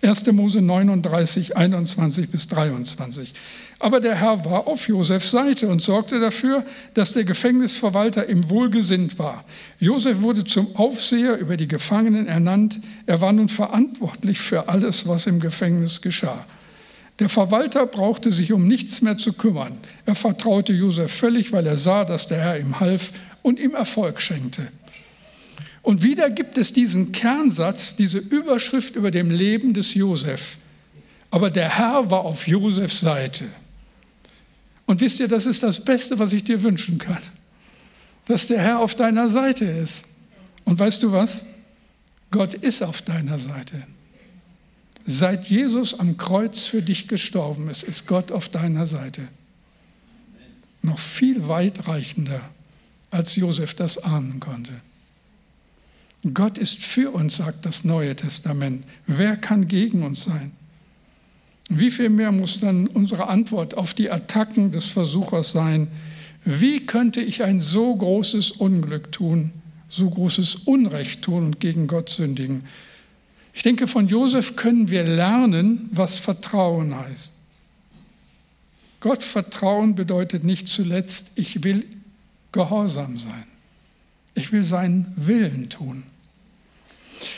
1. 0.00 0.26
Mose 0.30 0.62
39, 0.62 1.56
21 1.56 2.30
bis 2.30 2.46
23. 2.46 3.34
Aber 3.78 4.00
der 4.00 4.14
Herr 4.14 4.44
war 4.44 4.66
auf 4.66 4.88
Josefs 4.88 5.30
Seite 5.30 5.68
und 5.68 5.82
sorgte 5.82 6.18
dafür, 6.18 6.64
dass 6.94 7.12
der 7.12 7.24
Gefängnisverwalter 7.24 8.28
ihm 8.28 8.48
wohlgesinnt 8.48 9.18
war. 9.18 9.44
Josef 9.78 10.22
wurde 10.22 10.44
zum 10.44 10.74
Aufseher 10.76 11.36
über 11.36 11.58
die 11.58 11.68
Gefangenen 11.68 12.26
ernannt. 12.26 12.80
Er 13.04 13.20
war 13.20 13.32
nun 13.32 13.50
verantwortlich 13.50 14.38
für 14.38 14.68
alles, 14.68 15.06
was 15.06 15.26
im 15.26 15.40
Gefängnis 15.40 16.00
geschah. 16.00 16.46
Der 17.18 17.28
Verwalter 17.28 17.86
brauchte 17.86 18.32
sich 18.32 18.52
um 18.52 18.66
nichts 18.66 19.02
mehr 19.02 19.18
zu 19.18 19.34
kümmern. 19.34 19.78
Er 20.06 20.14
vertraute 20.14 20.72
Josef 20.72 21.12
völlig, 21.12 21.52
weil 21.52 21.66
er 21.66 21.76
sah, 21.76 22.04
dass 22.04 22.26
der 22.26 22.40
Herr 22.40 22.58
ihm 22.58 22.80
half 22.80 23.12
und 23.42 23.58
ihm 23.58 23.74
Erfolg 23.74 24.22
schenkte. 24.22 24.68
Und 25.82 26.02
wieder 26.02 26.30
gibt 26.30 26.58
es 26.58 26.72
diesen 26.72 27.12
Kernsatz, 27.12 27.94
diese 27.94 28.18
Überschrift 28.18 28.96
über 28.96 29.10
dem 29.10 29.30
Leben 29.30 29.72
des 29.72 29.94
Josef. 29.94 30.56
Aber 31.30 31.50
der 31.50 31.78
Herr 31.78 32.10
war 32.10 32.24
auf 32.24 32.48
Josefs 32.48 33.00
Seite. 33.00 33.44
Und 34.86 35.00
wisst 35.00 35.20
ihr, 35.20 35.28
das 35.28 35.46
ist 35.46 35.62
das 35.62 35.84
Beste, 35.84 36.18
was 36.18 36.32
ich 36.32 36.44
dir 36.44 36.62
wünschen 36.62 36.98
kann. 36.98 37.22
Dass 38.26 38.46
der 38.46 38.60
Herr 38.60 38.78
auf 38.78 38.94
deiner 38.94 39.28
Seite 39.28 39.64
ist. 39.64 40.06
Und 40.64 40.78
weißt 40.78 41.02
du 41.02 41.12
was? 41.12 41.44
Gott 42.30 42.54
ist 42.54 42.82
auf 42.82 43.02
deiner 43.02 43.38
Seite. 43.38 43.86
Seit 45.04 45.48
Jesus 45.48 45.98
am 45.98 46.16
Kreuz 46.16 46.64
für 46.64 46.82
dich 46.82 47.06
gestorben 47.06 47.68
ist, 47.68 47.84
ist 47.84 48.06
Gott 48.06 48.32
auf 48.32 48.48
deiner 48.48 48.86
Seite. 48.86 49.22
Noch 50.82 50.98
viel 50.98 51.48
weitreichender, 51.48 52.40
als 53.10 53.36
Josef 53.36 53.74
das 53.74 53.98
ahnen 53.98 54.40
konnte. 54.40 54.72
Gott 56.34 56.58
ist 56.58 56.82
für 56.82 57.12
uns, 57.12 57.36
sagt 57.36 57.64
das 57.66 57.84
Neue 57.84 58.16
Testament. 58.16 58.84
Wer 59.06 59.36
kann 59.36 59.68
gegen 59.68 60.02
uns 60.02 60.24
sein? 60.24 60.52
Wie 61.68 61.90
viel 61.90 62.08
mehr 62.08 62.32
muss 62.32 62.60
dann 62.60 62.86
unsere 62.86 63.28
Antwort 63.28 63.76
auf 63.76 63.94
die 63.94 64.10
Attacken 64.10 64.72
des 64.72 64.86
Versuchers 64.86 65.52
sein? 65.52 65.88
Wie 66.44 66.86
könnte 66.86 67.20
ich 67.20 67.42
ein 67.42 67.60
so 67.60 67.94
großes 67.94 68.52
Unglück 68.52 69.10
tun, 69.10 69.52
so 69.88 70.08
großes 70.08 70.56
Unrecht 70.66 71.22
tun 71.22 71.44
und 71.44 71.60
gegen 71.60 71.88
Gott 71.88 72.08
sündigen? 72.08 72.64
Ich 73.52 73.62
denke, 73.62 73.86
von 73.86 74.06
Josef 74.06 74.54
können 74.54 74.90
wir 74.90 75.04
lernen, 75.04 75.88
was 75.90 76.18
Vertrauen 76.18 76.94
heißt. 76.94 77.32
Gott 79.00 79.22
vertrauen 79.22 79.94
bedeutet 79.94 80.44
nicht 80.44 80.68
zuletzt, 80.68 81.32
ich 81.36 81.64
will 81.64 81.84
gehorsam 82.52 83.18
sein. 83.18 83.44
Ich 84.34 84.52
will 84.52 84.64
seinen 84.64 85.12
Willen 85.16 85.70
tun. 85.70 86.02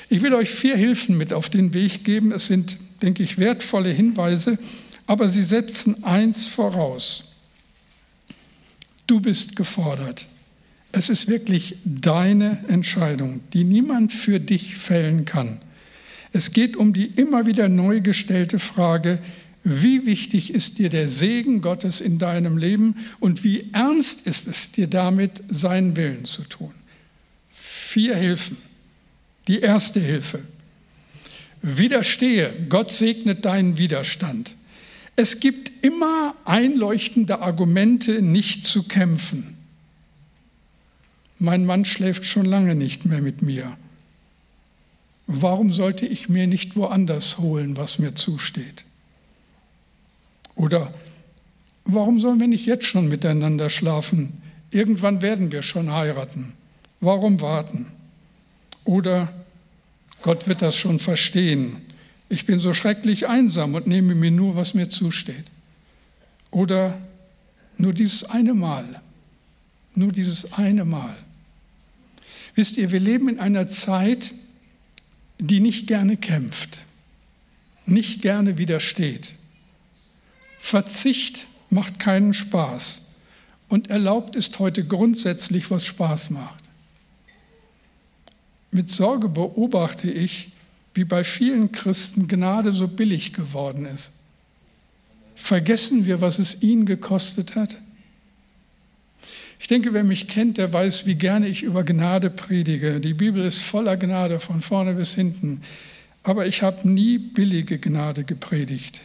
Ich 0.09 0.23
will 0.23 0.35
euch 0.35 0.51
vier 0.51 0.77
Hilfen 0.77 1.17
mit 1.17 1.33
auf 1.33 1.49
den 1.49 1.75
Weg 1.75 2.05
geben. 2.05 2.33
Es 2.33 2.47
sind, 2.47 2.79
denke 3.03 3.23
ich, 3.23 3.39
wertvolle 3.39 3.91
Hinweise, 3.91 4.59
aber 5.07 5.29
sie 5.29 5.43
setzen 5.43 6.05
eins 6.05 6.47
voraus. 6.47 7.33
Du 9.07 9.21
bist 9.21 9.57
gefordert. 9.57 10.27
Es 10.93 11.09
ist 11.09 11.29
wirklich 11.29 11.77
deine 11.85 12.65
Entscheidung, 12.69 13.41
die 13.53 13.65
niemand 13.65 14.13
für 14.13 14.41
dich 14.41 14.77
fällen 14.77 15.25
kann. 15.25 15.61
Es 16.33 16.53
geht 16.53 16.77
um 16.77 16.93
die 16.93 17.07
immer 17.07 17.47
wieder 17.47 17.69
neu 17.69 18.01
gestellte 18.01 18.59
Frage, 18.59 19.19
wie 19.65 20.07
wichtig 20.07 20.55
ist 20.55 20.79
dir 20.79 20.89
der 20.89 21.09
Segen 21.09 21.61
Gottes 21.61 22.01
in 22.01 22.19
deinem 22.19 22.59
Leben 22.59 22.97
und 23.21 23.45
wie 23.45 23.71
ernst 23.73 24.27
ist 24.27 24.47
es 24.49 24.73
dir 24.73 24.87
damit, 24.87 25.43
seinen 25.49 25.97
Willen 25.97 26.25
zu 26.25 26.43
tun? 26.43 26.73
Vier 27.51 28.17
Hilfen. 28.17 28.57
Die 29.47 29.61
erste 29.61 30.01
Hilfe. 30.01 30.41
Widerstehe. 31.63 32.53
Gott 32.69 32.91
segnet 32.91 33.45
deinen 33.45 33.79
Widerstand. 33.79 34.55
Es 35.17 35.41
gibt 35.41 35.85
immer 35.85 36.35
einleuchtende 36.45 37.41
Argumente, 37.41 38.23
nicht 38.23 38.65
zu 38.65 38.85
kämpfen. 38.85 39.57
Mein 41.39 41.67
Mann 41.67 41.85
schläft 41.85 42.25
schon 42.25 42.47
lange 42.47 42.75
nicht 42.75 43.05
mehr 43.05 43.21
mit 43.21 43.43
mir. 43.43 43.77
Warum 45.27 45.73
sollte 45.73 46.07
ich 46.07 46.29
mir 46.29 46.47
nicht 46.47 46.77
woanders 46.77 47.39
holen, 47.39 47.77
was 47.77 47.99
mir 47.99 48.15
zusteht? 48.15 48.85
Oder 50.55 50.93
warum 51.85 52.19
sollen 52.19 52.41
wir 52.41 52.49
nicht 52.49 52.67
jetzt 52.67 52.87
schon 52.87 53.09
miteinander 53.09 53.71
schlafen? 53.71 54.41
Irgendwann 54.71 55.23
werden 55.23 55.53
wir 55.53 55.63
schon 55.63 55.93
heiraten. 55.93 56.55
Warum 57.01 57.41
warten? 57.41 57.87
Oder 58.85 59.33
Gott 60.23 60.49
wird 60.49 60.63
das 60.63 60.77
schon 60.77 60.99
verstehen. 60.99 61.77
Ich 62.29 62.45
bin 62.45 62.61
so 62.61 62.75
schrecklich 62.75 63.29
einsam 63.29 63.75
und 63.75 63.87
nehme 63.87 64.15
mir 64.15 64.31
nur, 64.31 64.57
was 64.57 64.75
mir 64.75 64.89
zusteht. 64.89 65.45
Oder 66.51 66.99
nur 67.77 67.93
dieses 67.93 68.25
eine 68.25 68.55
Mal. 68.55 69.01
Nur 69.95 70.13
dieses 70.13 70.53
eine 70.55 70.85
Mal. 70.85 71.17
Wisst 72.55 72.77
ihr, 72.77 72.91
wir 72.93 73.01
leben 73.01 73.29
in 73.29 73.39
einer 73.39 73.69
Zeit, 73.69 74.33
die 75.39 75.61
nicht 75.61 75.87
gerne 75.87 76.17
kämpft, 76.17 76.81
nicht 77.87 78.23
gerne 78.23 78.59
widersteht. 78.59 79.37
Verzicht 80.59 81.47
macht 81.71 82.01
keinen 82.01 82.35
Spaß 82.35 83.03
und 83.69 83.91
erlaubt 83.91 84.35
ist 84.35 84.59
heute 84.59 84.85
grundsätzlich, 84.85 85.71
was 85.71 85.87
Spaß 85.87 86.31
macht. 86.31 86.68
Mit 88.71 88.91
Sorge 88.91 89.29
beobachte 89.29 90.11
ich, 90.11 90.53
wie 90.95 91.05
bei 91.05 91.25
vielen 91.25 91.73
Christen 91.73 92.29
Gnade 92.29 92.73
so 92.73 92.89
billig 92.89 93.33
geworden 93.33 93.87
ist. 93.87 94.13
Vergessen 95.35 96.07
wir, 96.07 96.21
was 96.21 96.39
es 96.39 96.63
ihn 96.63 96.85
gekostet 96.85 97.55
hat? 97.55 97.79
Ich 99.61 99.67
denke, 99.67 99.93
wer 99.93 100.05
mich 100.05 100.29
kennt, 100.29 100.59
der 100.59 100.73
weiß, 100.73 101.07
wie 101.07 101.15
gerne 101.15 101.49
ich 101.49 101.63
über 101.63 101.85
Gnade 101.85 102.31
predige. 102.31 103.01
Die 103.01 103.15
Bibel 103.15 103.45
ist 103.45 103.63
voller 103.63 103.97
Gnade 103.97 104.41
von 104.41 104.61
vorne 104.61 104.95
bis 104.95 105.15
hinten. 105.15 105.63
Aber 106.23 106.47
ich 106.47 106.63
habe 106.63 106.89
nie 106.89 107.19
billige 107.19 107.79
Gnade 107.79 108.25
gepredigt. 108.25 109.03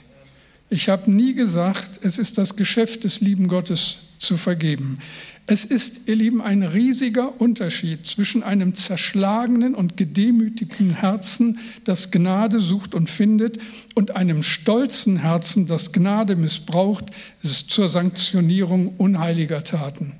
Ich 0.69 0.89
habe 0.89 1.11
nie 1.11 1.33
gesagt, 1.33 1.99
es 2.03 2.17
ist 2.17 2.37
das 2.37 2.55
Geschäft 2.55 3.03
des 3.03 3.21
lieben 3.21 3.47
Gottes 3.47 3.99
zu 4.19 4.37
vergeben. 4.37 4.99
Es 5.45 5.65
ist, 5.65 6.07
ihr 6.07 6.15
Lieben, 6.15 6.41
ein 6.41 6.63
riesiger 6.63 7.41
Unterschied 7.41 8.05
zwischen 8.05 8.43
einem 8.43 8.75
zerschlagenen 8.75 9.75
und 9.75 9.97
gedemütigten 9.97 10.91
Herzen, 10.91 11.59
das 11.83 12.11
Gnade 12.11 12.61
sucht 12.61 12.95
und 12.95 13.09
findet, 13.09 13.59
und 13.93 14.15
einem 14.15 14.41
stolzen 14.41 15.17
Herzen, 15.17 15.67
das 15.67 15.91
Gnade 15.91 16.37
missbraucht 16.37 17.05
zur 17.41 17.89
Sanktionierung 17.89 18.95
unheiliger 18.97 19.63
Taten. 19.63 20.13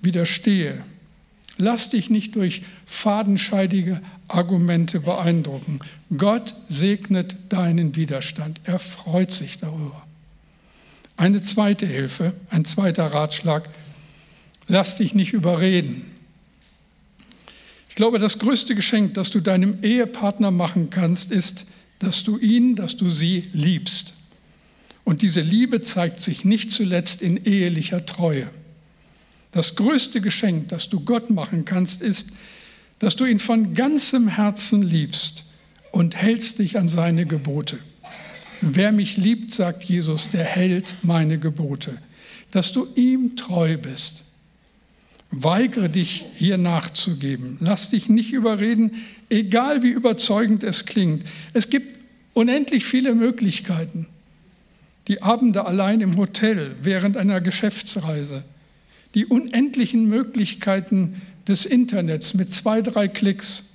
Widerstehe. 0.00 0.82
Lass 1.58 1.90
dich 1.90 2.10
nicht 2.10 2.34
durch 2.34 2.62
fadenscheidige 2.86 4.00
Argumente 4.26 4.98
beeindrucken. 4.98 5.78
Gott 6.16 6.56
segnet 6.66 7.36
deinen 7.50 7.94
Widerstand. 7.94 8.60
Er 8.64 8.80
freut 8.80 9.30
sich 9.30 9.58
darüber. 9.58 10.04
Eine 11.16 11.40
zweite 11.40 11.86
Hilfe, 11.86 12.32
ein 12.50 12.64
zweiter 12.64 13.06
Ratschlag, 13.06 13.68
Lass 14.68 14.96
dich 14.96 15.14
nicht 15.14 15.32
überreden. 15.32 16.10
Ich 17.88 17.94
glaube, 17.94 18.18
das 18.18 18.38
größte 18.38 18.74
Geschenk, 18.74 19.14
das 19.14 19.30
du 19.30 19.40
deinem 19.40 19.82
Ehepartner 19.82 20.50
machen 20.50 20.90
kannst, 20.90 21.30
ist, 21.30 21.66
dass 21.98 22.24
du 22.24 22.38
ihn, 22.38 22.74
dass 22.74 22.96
du 22.96 23.10
sie 23.10 23.48
liebst. 23.52 24.14
Und 25.04 25.22
diese 25.22 25.40
Liebe 25.40 25.82
zeigt 25.82 26.20
sich 26.20 26.44
nicht 26.44 26.70
zuletzt 26.70 27.22
in 27.22 27.44
ehelicher 27.44 28.06
Treue. 28.06 28.48
Das 29.50 29.76
größte 29.76 30.20
Geschenk, 30.20 30.68
das 30.68 30.88
du 30.88 31.00
Gott 31.00 31.30
machen 31.30 31.64
kannst, 31.64 32.00
ist, 32.00 32.30
dass 32.98 33.16
du 33.16 33.24
ihn 33.24 33.38
von 33.38 33.74
ganzem 33.74 34.28
Herzen 34.28 34.82
liebst 34.82 35.44
und 35.90 36.16
hältst 36.16 36.60
dich 36.60 36.78
an 36.78 36.88
seine 36.88 37.26
Gebote. 37.26 37.78
Wer 38.62 38.92
mich 38.92 39.16
liebt, 39.16 39.52
sagt 39.52 39.84
Jesus, 39.84 40.28
der 40.32 40.44
hält 40.44 40.94
meine 41.02 41.38
Gebote. 41.38 41.98
Dass 42.52 42.72
du 42.72 42.86
ihm 42.94 43.36
treu 43.36 43.76
bist. 43.76 44.22
Weigere 45.32 45.88
dich, 45.88 46.26
hier 46.36 46.58
nachzugeben. 46.58 47.56
Lass 47.60 47.88
dich 47.88 48.10
nicht 48.10 48.32
überreden, 48.34 48.92
egal 49.30 49.82
wie 49.82 49.88
überzeugend 49.88 50.62
es 50.62 50.84
klingt. 50.84 51.24
Es 51.54 51.70
gibt 51.70 52.06
unendlich 52.34 52.84
viele 52.84 53.14
Möglichkeiten. 53.14 54.06
Die 55.08 55.22
Abende 55.22 55.66
allein 55.66 56.02
im 56.02 56.18
Hotel 56.18 56.76
während 56.82 57.16
einer 57.16 57.40
Geschäftsreise. 57.40 58.44
Die 59.14 59.24
unendlichen 59.24 60.06
Möglichkeiten 60.06 61.22
des 61.48 61.64
Internets 61.64 62.34
mit 62.34 62.52
zwei, 62.52 62.82
drei 62.82 63.08
Klicks. 63.08 63.70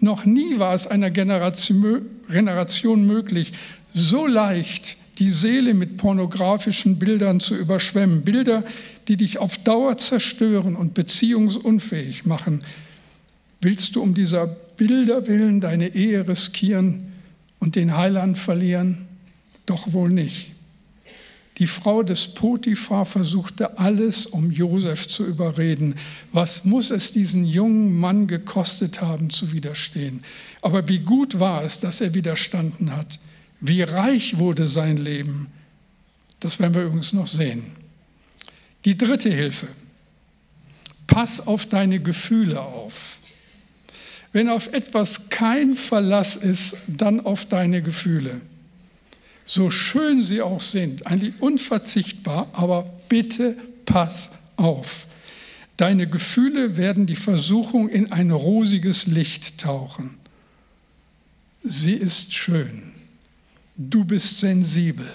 Noch 0.00 0.24
nie 0.24 0.58
war 0.58 0.74
es 0.74 0.86
einer 0.86 1.10
Generation 1.10 3.06
möglich, 3.06 3.52
so 3.94 4.26
leicht 4.26 4.96
die 5.18 5.28
Seele 5.28 5.74
mit 5.74 5.98
pornografischen 5.98 6.98
Bildern 6.98 7.40
zu 7.40 7.54
überschwemmen. 7.54 8.22
Bilder, 8.22 8.64
die 9.08 9.16
dich 9.16 9.38
auf 9.38 9.58
Dauer 9.58 9.96
zerstören 9.96 10.76
und 10.76 10.94
beziehungsunfähig 10.94 12.26
machen. 12.26 12.64
Willst 13.60 13.96
du 13.96 14.02
um 14.02 14.14
dieser 14.14 14.46
Bilder 14.46 15.26
willen 15.26 15.60
deine 15.60 15.94
Ehe 15.94 16.26
riskieren 16.26 17.12
und 17.58 17.76
den 17.76 17.96
Heiland 17.96 18.38
verlieren? 18.38 19.06
Doch 19.66 19.92
wohl 19.92 20.10
nicht. 20.10 20.52
Die 21.58 21.66
Frau 21.66 22.02
des 22.02 22.28
Potiphar 22.28 23.04
versuchte 23.04 23.78
alles, 23.78 24.24
um 24.24 24.50
Josef 24.50 25.06
zu 25.08 25.26
überreden. 25.26 25.94
Was 26.32 26.64
muss 26.64 26.90
es 26.90 27.12
diesen 27.12 27.44
jungen 27.44 27.94
Mann 28.00 28.26
gekostet 28.26 29.02
haben, 29.02 29.28
zu 29.28 29.52
widerstehen? 29.52 30.22
Aber 30.62 30.88
wie 30.88 31.00
gut 31.00 31.38
war 31.38 31.62
es, 31.62 31.78
dass 31.78 32.00
er 32.00 32.14
widerstanden 32.14 32.96
hat. 32.96 33.18
Wie 33.60 33.82
reich 33.82 34.38
wurde 34.38 34.66
sein 34.66 34.96
Leben. 34.96 35.48
Das 36.40 36.58
werden 36.58 36.74
wir 36.74 36.84
übrigens 36.84 37.12
noch 37.12 37.26
sehen. 37.26 37.62
Die 38.84 38.96
dritte 38.96 39.30
Hilfe. 39.30 39.68
Pass 41.06 41.46
auf 41.46 41.66
deine 41.66 42.00
Gefühle 42.00 42.60
auf. 42.60 43.18
Wenn 44.32 44.48
auf 44.48 44.72
etwas 44.72 45.28
kein 45.28 45.74
Verlass 45.74 46.36
ist, 46.36 46.76
dann 46.86 47.20
auf 47.20 47.46
deine 47.46 47.82
Gefühle 47.82 48.40
so 49.50 49.68
schön 49.68 50.22
sie 50.22 50.42
auch 50.42 50.60
sind, 50.60 51.08
eigentlich 51.08 51.42
unverzichtbar, 51.42 52.48
aber 52.52 52.84
bitte 53.08 53.56
pass 53.84 54.30
auf. 54.54 55.08
Deine 55.76 56.06
Gefühle 56.06 56.76
werden 56.76 57.06
die 57.06 57.16
Versuchung 57.16 57.88
in 57.88 58.12
ein 58.12 58.30
rosiges 58.30 59.08
Licht 59.08 59.58
tauchen. 59.58 60.18
Sie 61.64 61.94
ist 61.94 62.32
schön. 62.32 62.92
Du 63.76 64.04
bist 64.04 64.38
sensibel. 64.38 65.08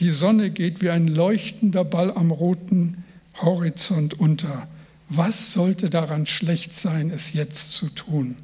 Die 0.00 0.10
Sonne 0.10 0.50
geht 0.50 0.80
wie 0.80 0.90
ein 0.90 1.08
leuchtender 1.08 1.84
Ball 1.84 2.12
am 2.12 2.30
roten 2.30 3.02
Horizont 3.40 4.18
unter. 4.18 4.68
Was 5.08 5.52
sollte 5.52 5.90
daran 5.90 6.26
schlecht 6.26 6.72
sein, 6.72 7.10
es 7.10 7.32
jetzt 7.32 7.72
zu 7.72 7.88
tun? 7.88 8.36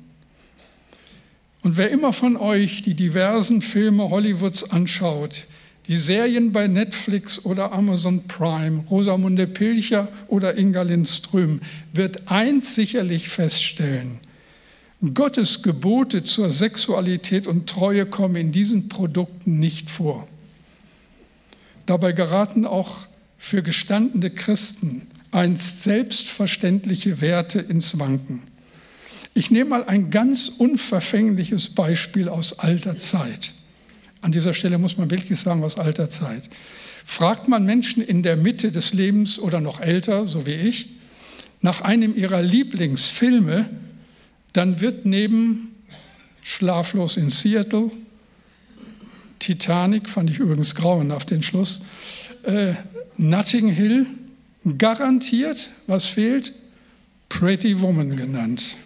Und 1.62 1.76
wer 1.76 1.90
immer 1.90 2.12
von 2.12 2.36
euch 2.36 2.82
die 2.82 2.94
diversen 2.94 3.62
Filme 3.62 4.10
Hollywoods 4.10 4.70
anschaut, 4.70 5.44
die 5.86 5.96
Serien 5.96 6.52
bei 6.52 6.66
Netflix 6.66 7.44
oder 7.44 7.72
Amazon 7.72 8.26
Prime, 8.26 8.84
Rosamunde 8.90 9.46
Pilcher 9.46 10.08
oder 10.28 10.56
Inga 10.56 10.82
Lindström, 10.82 11.60
wird 11.92 12.28
eins 12.30 12.74
sicherlich 12.74 13.28
feststellen. 13.28 14.18
Gottes 15.12 15.62
Gebote 15.62 16.24
zur 16.24 16.50
Sexualität 16.50 17.46
und 17.46 17.68
Treue 17.68 18.06
kommen 18.06 18.36
in 18.36 18.52
diesen 18.52 18.88
Produkten 18.88 19.60
nicht 19.60 19.90
vor. 19.90 20.26
Dabei 21.86 22.12
geraten 22.12 22.66
auch 22.66 23.06
für 23.36 23.62
gestandene 23.62 24.30
Christen 24.30 25.06
einst 25.30 25.82
selbstverständliche 25.82 27.20
Werte 27.20 27.60
ins 27.60 27.98
Wanken. 27.98 28.44
Ich 29.34 29.50
nehme 29.50 29.70
mal 29.70 29.84
ein 29.84 30.10
ganz 30.10 30.48
unverfängliches 30.48 31.70
Beispiel 31.70 32.28
aus 32.28 32.60
alter 32.60 32.96
Zeit. 32.98 33.52
An 34.22 34.32
dieser 34.32 34.54
Stelle 34.54 34.78
muss 34.78 34.96
man 34.96 35.10
wirklich 35.10 35.38
sagen, 35.38 35.64
aus 35.64 35.76
alter 35.76 36.08
Zeit. 36.08 36.48
Fragt 37.04 37.48
man 37.48 37.66
Menschen 37.66 38.02
in 38.02 38.22
der 38.22 38.36
Mitte 38.36 38.72
des 38.72 38.94
Lebens 38.94 39.38
oder 39.38 39.60
noch 39.60 39.80
älter, 39.80 40.26
so 40.26 40.46
wie 40.46 40.54
ich, 40.54 40.88
nach 41.60 41.80
einem 41.80 42.16
ihrer 42.16 42.40
Lieblingsfilme, 42.40 43.68
dann 44.52 44.80
wird 44.80 45.04
neben 45.04 45.74
Schlaflos 46.42 47.16
in 47.16 47.30
Seattle, 47.30 47.90
Titanic, 49.38 50.08
fand 50.08 50.30
ich 50.30 50.38
übrigens 50.38 50.74
grauenhaft 50.74 51.30
den 51.30 51.42
Schluss, 51.42 51.82
äh, 52.44 52.74
Notting 53.16 53.68
Hill, 53.68 54.06
garantiert, 54.78 55.70
was 55.86 56.06
fehlt, 56.06 56.52
Pretty 57.28 57.80
Woman 57.80 58.16
genannt. 58.16 58.76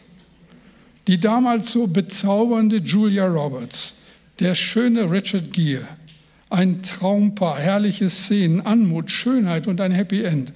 Die 1.07 1.19
damals 1.19 1.71
so 1.71 1.87
bezaubernde 1.87 2.79
Julia 2.79 3.27
Roberts, 3.27 3.97
der 4.41 4.55
schöne 4.55 5.11
Richard 5.11 5.53
Gere, 5.53 5.87
ein 6.51 6.83
Traumpaar, 6.83 7.59
herrliche 7.59 8.09
Szenen, 8.11 8.61
Anmut, 8.61 9.11
Schönheit 9.11 9.67
und 9.67 9.81
ein 9.81 9.93
Happy 9.93 10.23
End. 10.23 10.53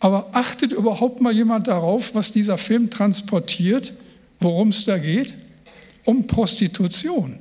Aber 0.00 0.30
achtet 0.32 0.72
überhaupt 0.72 1.20
mal 1.20 1.32
jemand 1.32 1.68
darauf, 1.68 2.14
was 2.14 2.32
dieser 2.32 2.58
Film 2.58 2.90
transportiert, 2.90 3.94
worum 4.40 4.68
es 4.68 4.84
da 4.84 4.98
geht? 4.98 5.34
Um 6.04 6.26
Prostitution. 6.26 7.38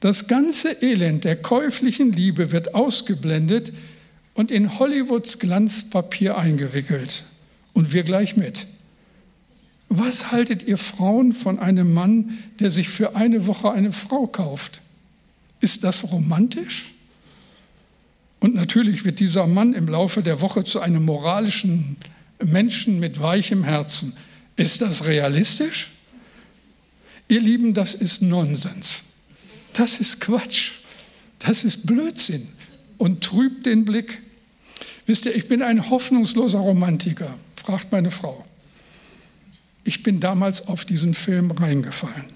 Das 0.00 0.26
ganze 0.26 0.82
Elend 0.82 1.24
der 1.24 1.36
käuflichen 1.36 2.12
Liebe 2.12 2.52
wird 2.52 2.74
ausgeblendet 2.74 3.72
und 4.32 4.50
in 4.50 4.78
Hollywoods 4.78 5.38
Glanzpapier 5.38 6.38
eingewickelt. 6.38 7.24
Und 7.74 7.92
wir 7.92 8.02
gleich 8.02 8.36
mit. 8.36 8.66
Was 9.90 10.32
haltet 10.32 10.62
ihr 10.62 10.78
Frauen 10.78 11.32
von 11.32 11.58
einem 11.58 11.92
Mann, 11.92 12.38
der 12.58 12.70
sich 12.70 12.88
für 12.88 13.16
eine 13.16 13.46
Woche 13.46 13.72
eine 13.72 13.92
Frau 13.92 14.26
kauft? 14.26 14.80
Ist 15.60 15.84
das 15.84 16.10
romantisch? 16.10 16.94
Und 18.38 18.54
natürlich 18.54 19.04
wird 19.04 19.20
dieser 19.20 19.46
Mann 19.46 19.74
im 19.74 19.86
Laufe 19.86 20.22
der 20.22 20.40
Woche 20.40 20.64
zu 20.64 20.80
einem 20.80 21.04
moralischen 21.04 21.98
Menschen 22.42 23.00
mit 23.00 23.20
weichem 23.20 23.64
Herzen. 23.64 24.14
Ist 24.56 24.80
das 24.80 25.04
realistisch? 25.04 25.90
Ihr 27.28 27.40
Lieben, 27.40 27.74
das 27.74 27.94
ist 27.94 28.22
Nonsens. 28.22 29.04
Das 29.72 30.00
ist 30.00 30.20
Quatsch. 30.20 30.72
Das 31.38 31.64
ist 31.64 31.86
Blödsinn 31.86 32.48
und 32.98 33.24
trübt 33.24 33.66
den 33.66 33.84
Blick. 33.84 34.20
Wisst 35.06 35.26
ihr, 35.26 35.34
ich 35.34 35.48
bin 35.48 35.62
ein 35.62 35.90
hoffnungsloser 35.90 36.58
Romantiker, 36.58 37.34
fragt 37.56 37.90
meine 37.90 38.10
Frau. 38.10 38.44
Ich 39.84 40.02
bin 40.02 40.20
damals 40.20 40.68
auf 40.68 40.84
diesen 40.84 41.14
Film 41.14 41.50
reingefallen. 41.50 42.26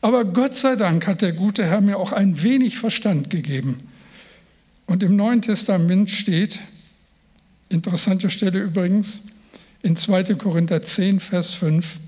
Aber 0.00 0.24
Gott 0.24 0.56
sei 0.56 0.74
Dank 0.74 1.06
hat 1.06 1.22
der 1.22 1.32
gute 1.32 1.64
Herr 1.64 1.80
mir 1.80 1.96
auch 1.96 2.12
ein 2.12 2.42
wenig 2.42 2.76
Verstand 2.76 3.30
gegeben. 3.30 3.88
Und 4.86 5.04
im 5.04 5.14
Neuen 5.14 5.42
Testament 5.42 6.10
steht, 6.10 6.58
interessante 7.68 8.28
Stelle 8.28 8.60
übrigens, 8.60 9.22
in 9.82 9.96
2. 9.96 10.34
Korinther 10.34 10.82
10, 10.82 11.20
Vers 11.20 11.54
5, 11.54 11.98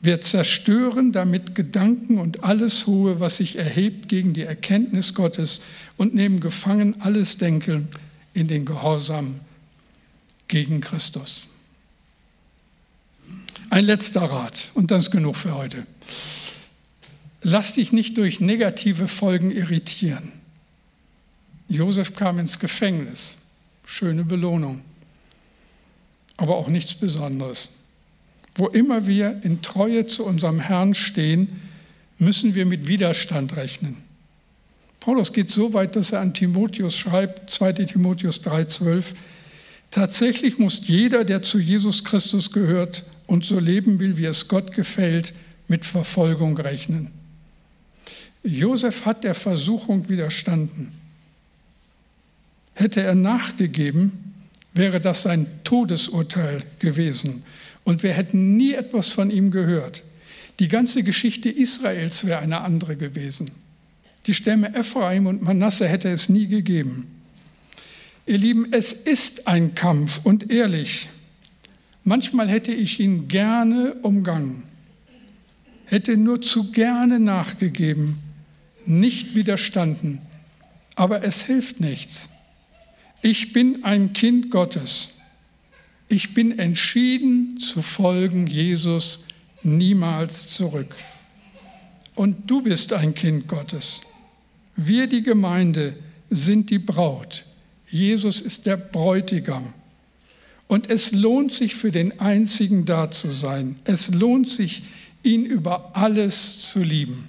wir 0.00 0.20
zerstören 0.20 1.10
damit 1.12 1.54
Gedanken 1.54 2.18
und 2.18 2.44
alles 2.44 2.86
Hohe, 2.86 3.18
was 3.18 3.38
sich 3.38 3.56
erhebt 3.56 4.08
gegen 4.08 4.32
die 4.32 4.42
Erkenntnis 4.42 5.14
Gottes 5.14 5.60
und 5.96 6.14
nehmen 6.14 6.40
gefangen 6.40 7.00
alles 7.00 7.38
Denken 7.38 7.88
in 8.32 8.46
den 8.46 8.64
Gehorsam 8.64 9.40
gegen 10.46 10.80
Christus. 10.80 11.48
Ein 13.70 13.84
letzter 13.84 14.22
Rat 14.22 14.68
und 14.74 14.90
dann 14.90 15.00
ist 15.00 15.10
genug 15.10 15.36
für 15.36 15.54
heute. 15.54 15.86
Lass 17.42 17.74
dich 17.74 17.92
nicht 17.92 18.16
durch 18.18 18.40
negative 18.40 19.08
Folgen 19.08 19.50
irritieren. 19.50 20.32
Josef 21.68 22.14
kam 22.14 22.38
ins 22.38 22.58
Gefängnis. 22.58 23.38
Schöne 23.84 24.24
Belohnung. 24.24 24.82
Aber 26.36 26.56
auch 26.56 26.68
nichts 26.68 26.94
Besonderes. 26.94 27.77
Wo 28.58 28.66
immer 28.66 29.06
wir 29.06 29.40
in 29.44 29.62
Treue 29.62 30.04
zu 30.06 30.26
unserem 30.26 30.58
Herrn 30.58 30.92
stehen, 30.92 31.60
müssen 32.18 32.56
wir 32.56 32.66
mit 32.66 32.88
Widerstand 32.88 33.56
rechnen. 33.56 33.98
Paulus 34.98 35.32
geht 35.32 35.52
so 35.52 35.74
weit, 35.74 35.94
dass 35.94 36.10
er 36.10 36.20
an 36.20 36.34
Timotheus 36.34 36.96
schreibt, 36.96 37.50
2 37.50 37.72
Timotheus 37.84 38.42
3,12, 38.42 39.14
tatsächlich 39.92 40.58
muss 40.58 40.88
jeder, 40.88 41.24
der 41.24 41.44
zu 41.44 41.60
Jesus 41.60 42.02
Christus 42.02 42.50
gehört, 42.50 43.04
und 43.28 43.44
so 43.44 43.60
leben 43.60 44.00
will, 44.00 44.16
wie 44.16 44.24
es 44.24 44.48
Gott 44.48 44.72
gefällt, 44.72 45.34
mit 45.68 45.86
Verfolgung 45.86 46.58
rechnen. 46.58 47.12
Josef 48.42 49.04
hat 49.04 49.22
der 49.22 49.36
Versuchung 49.36 50.08
widerstanden. 50.08 50.92
Hätte 52.74 53.02
er 53.02 53.14
nachgegeben, 53.14 54.34
wäre 54.72 55.00
das 55.00 55.22
sein 55.22 55.46
Todesurteil 55.62 56.64
gewesen 56.80 57.44
und 57.88 58.02
wir 58.02 58.12
hätten 58.12 58.58
nie 58.58 58.74
etwas 58.74 59.08
von 59.08 59.30
ihm 59.30 59.50
gehört. 59.50 60.02
Die 60.58 60.68
ganze 60.68 61.02
Geschichte 61.02 61.48
Israels 61.48 62.26
wäre 62.26 62.40
eine 62.40 62.60
andere 62.60 62.96
gewesen. 62.96 63.50
Die 64.26 64.34
Stämme 64.34 64.74
Ephraim 64.74 65.26
und 65.26 65.40
Manasse 65.40 65.88
hätte 65.88 66.10
es 66.10 66.28
nie 66.28 66.48
gegeben. 66.48 67.06
Ihr 68.26 68.36
Lieben, 68.36 68.74
es 68.74 68.92
ist 68.92 69.48
ein 69.48 69.74
Kampf 69.74 70.20
und 70.22 70.50
ehrlich. 70.50 71.08
Manchmal 72.04 72.50
hätte 72.50 72.72
ich 72.72 73.00
ihn 73.00 73.26
gerne 73.26 73.94
umgangen, 74.02 74.64
hätte 75.86 76.18
nur 76.18 76.42
zu 76.42 76.70
gerne 76.72 77.18
nachgegeben, 77.18 78.18
nicht 78.84 79.34
widerstanden, 79.34 80.20
aber 80.94 81.24
es 81.24 81.42
hilft 81.42 81.80
nichts. 81.80 82.28
Ich 83.22 83.54
bin 83.54 83.82
ein 83.84 84.12
Kind 84.12 84.50
Gottes. 84.50 85.17
Ich 86.08 86.32
bin 86.32 86.58
entschieden 86.58 87.58
zu 87.60 87.82
folgen 87.82 88.46
Jesus 88.46 89.24
niemals 89.62 90.48
zurück. 90.48 90.96
Und 92.14 92.50
du 92.50 92.62
bist 92.62 92.92
ein 92.92 93.14
Kind 93.14 93.46
Gottes. 93.46 94.02
Wir, 94.74 95.06
die 95.06 95.22
Gemeinde, 95.22 95.96
sind 96.30 96.70
die 96.70 96.78
Braut. 96.78 97.44
Jesus 97.86 98.40
ist 98.40 98.66
der 98.66 98.76
Bräutigam. 98.76 99.72
Und 100.66 100.90
es 100.90 101.12
lohnt 101.12 101.52
sich 101.52 101.74
für 101.74 101.90
den 101.90 102.20
Einzigen 102.20 102.84
da 102.84 103.10
zu 103.10 103.30
sein. 103.30 103.76
Es 103.84 104.08
lohnt 104.08 104.48
sich, 104.48 104.82
ihn 105.22 105.44
über 105.44 105.96
alles 105.96 106.60
zu 106.60 106.82
lieben. 106.82 107.28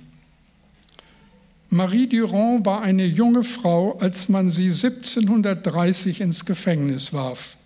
Marie 1.69 2.07
Durand 2.07 2.65
war 2.65 2.81
eine 2.81 3.05
junge 3.05 3.43
Frau, 3.43 3.97
als 3.99 4.27
man 4.27 4.49
sie 4.49 4.69
1730 4.69 6.21
ins 6.21 6.45
Gefängnis 6.45 7.13
warf. 7.13 7.57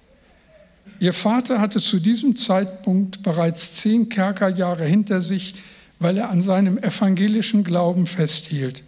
Ihr 1.04 1.12
Vater 1.12 1.60
hatte 1.60 1.82
zu 1.82 2.00
diesem 2.00 2.38
Zeitpunkt 2.38 3.24
bereits 3.24 3.74
zehn 3.74 4.08
Kerkerjahre 4.08 4.86
hinter 4.86 5.22
sich, 5.22 5.56
weil 6.00 6.18
er 6.18 6.30
an 6.30 6.42
seinem 6.42 6.78
evangelischen 6.78 7.66
Glauben 7.66 8.08
festhielt. 8.08 8.84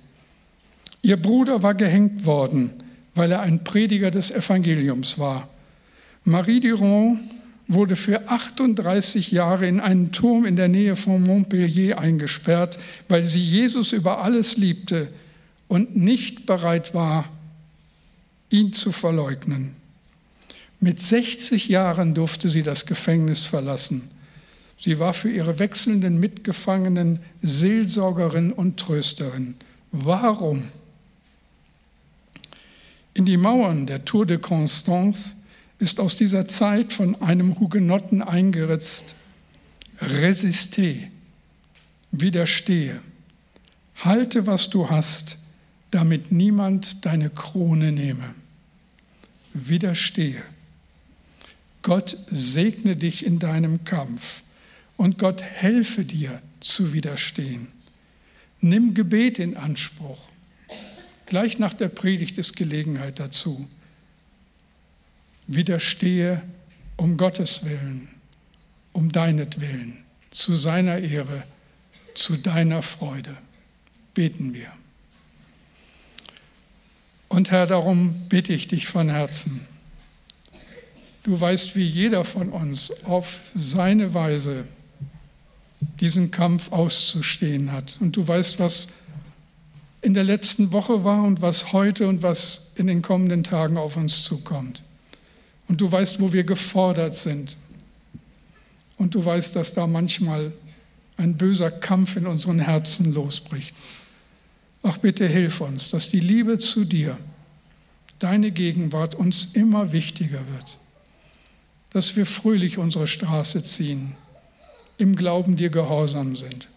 Ihr 1.02 1.22
Bruder 1.22 1.62
war 1.62 1.74
gehängt 1.74 2.26
worden, 2.26 2.70
weil 3.16 3.34
er 3.34 3.42
ein 3.42 3.66
Prediger 3.66 4.12
des 4.12 4.32
Evangeliums 4.32 5.20
war. 5.20 5.50
Marie 6.24 6.62
Durand 6.62 7.20
wurde 7.68 7.98
für 7.98 8.30
38 8.30 9.34
Jahre 9.34 9.68
in 9.68 9.82
einen 9.82 10.14
Turm 10.14 10.46
in 10.46 10.56
der 10.56 10.70
Nähe 10.70 10.96
von 10.96 11.22
Montpellier 11.22 12.00
eingesperrt, 12.00 12.80
weil 13.10 13.26
sie 13.26 13.44
Jesus 13.44 13.92
über 13.92 14.24
alles 14.24 14.56
liebte 14.56 15.10
und 15.68 15.98
nicht 15.98 16.46
bereit 16.46 16.94
war, 16.94 17.26
ihn 18.50 18.72
zu 18.72 18.94
verleugnen. 18.94 19.76
Mit 20.80 21.02
60 21.02 21.70
Jahren 21.70 22.14
durfte 22.14 22.50
sie 22.50 22.64
das 22.64 22.86
Gefängnis 22.86 23.44
verlassen. 23.44 24.10
Sie 24.78 25.00
war 25.00 25.14
für 25.14 25.32
ihre 25.32 25.58
wechselnden 25.60 26.20
Mitgefangenen 26.20 27.20
Seelsorgerin 27.42 28.52
und 28.52 28.78
Trösterin. 28.78 29.56
Warum? 29.92 30.64
In 33.14 33.26
die 33.26 33.38
Mauern 33.38 33.88
der 33.88 34.04
Tour 34.04 34.26
de 34.26 34.38
Constance 34.38 35.38
ist 35.80 36.00
aus 36.00 36.18
dieser 36.18 36.48
Zeit 36.48 36.92
von 36.92 37.22
einem 37.22 37.60
Hugenotten 37.60 38.22
eingeritzt. 38.22 39.16
Resiste, 40.02 40.96
widerstehe, 42.12 43.00
halte, 43.96 44.48
was 44.48 44.70
du 44.70 44.90
hast, 44.90 45.38
damit 45.92 46.34
niemand 46.34 47.06
deine 47.06 47.30
Krone 47.30 47.94
nehme. 47.94 48.36
Widerstehe. 49.54 50.44
Gott 51.86 52.18
segne 52.26 52.96
dich 52.96 53.24
in 53.24 53.38
deinem 53.38 53.86
Kampf 53.86 54.42
und 54.98 55.20
Gott 55.20 55.44
helfe 55.44 56.04
dir 56.04 56.42
zu 56.60 56.94
widerstehen. 56.94 57.68
Nimm 58.60 58.96
Gebet 58.96 59.38
in 59.38 59.56
Anspruch. 59.56 60.28
Gleich 61.28 61.60
nach 61.60 61.76
der 61.76 61.90
Predigt 61.90 62.40
ist 62.40 62.56
Gelegenheit 62.56 63.20
dazu 63.20 63.68
widerstehe 65.48 66.42
um 66.98 67.18
Gottes 67.18 67.66
Willen, 67.66 68.10
um 68.94 69.12
deinetwillen, 69.12 70.04
zu 70.32 70.56
seiner 70.56 70.98
Ehre, 70.98 71.44
zu 72.16 72.36
deiner 72.38 72.82
Freude. 72.82 73.38
Beten 74.16 74.56
wir. 74.56 74.72
Und 77.28 77.52
Herr, 77.52 77.68
darum 77.68 78.28
bitte 78.28 78.54
ich 78.54 78.68
dich 78.68 78.88
von 78.88 79.10
Herzen. 79.10 79.68
Du 81.26 81.42
weißt, 81.42 81.76
wie 81.76 81.88
jeder 81.88 82.24
von 82.24 82.50
uns 82.50 83.04
auf 83.04 83.40
seine 83.56 84.14
Weise 84.14 84.68
diesen 86.00 86.30
Kampf 86.30 86.72
auszustehen 86.72 87.72
hat. 87.72 87.98
Und 88.00 88.16
du 88.16 88.28
weißt, 88.28 88.60
was 88.60 88.90
in 90.04 90.14
der 90.14 90.24
letzten 90.24 90.72
Woche 90.72 91.04
war 91.04 91.24
und 91.24 91.42
was 91.42 91.74
heute 91.74 92.08
und 92.08 92.22
was 92.22 92.74
in 92.76 92.86
den 92.86 93.02
kommenden 93.02 93.44
Tagen 93.44 93.76
auf 93.76 93.98
uns 93.98 94.22
zukommt. 94.22 94.84
Und 95.68 95.82
du 95.82 95.92
weißt, 95.92 96.20
wo 96.20 96.32
wir 96.32 96.44
gefordert 96.44 97.18
sind. 97.18 97.58
Und 98.98 99.16
du 99.16 99.26
weißt, 99.26 99.56
dass 99.56 99.74
da 99.74 99.88
manchmal 99.88 100.54
ein 101.18 101.38
böser 101.38 101.72
Kampf 101.72 102.18
in 102.18 102.28
unseren 102.28 102.60
Herzen 102.60 103.16
losbricht. 103.16 103.76
Ach 104.84 105.00
bitte 105.00 105.28
hilf 105.28 105.60
uns, 105.60 105.90
dass 105.90 106.08
die 106.08 106.20
Liebe 106.20 106.60
zu 106.60 106.86
dir, 106.86 107.18
deine 108.20 108.52
Gegenwart 108.52 109.16
uns 109.16 109.48
immer 109.54 109.92
wichtiger 109.92 110.42
wird. 110.54 110.78
Dass 111.96 112.18
wir 112.18 112.26
fröhlich 112.26 112.78
unsere 112.78 113.08
Straße 113.08 113.64
ziehen, 113.64 114.18
im 114.98 115.16
Glauben 115.16 115.56
dir 115.56 115.70
gehorsam 115.70 116.36
sind. 116.36 116.68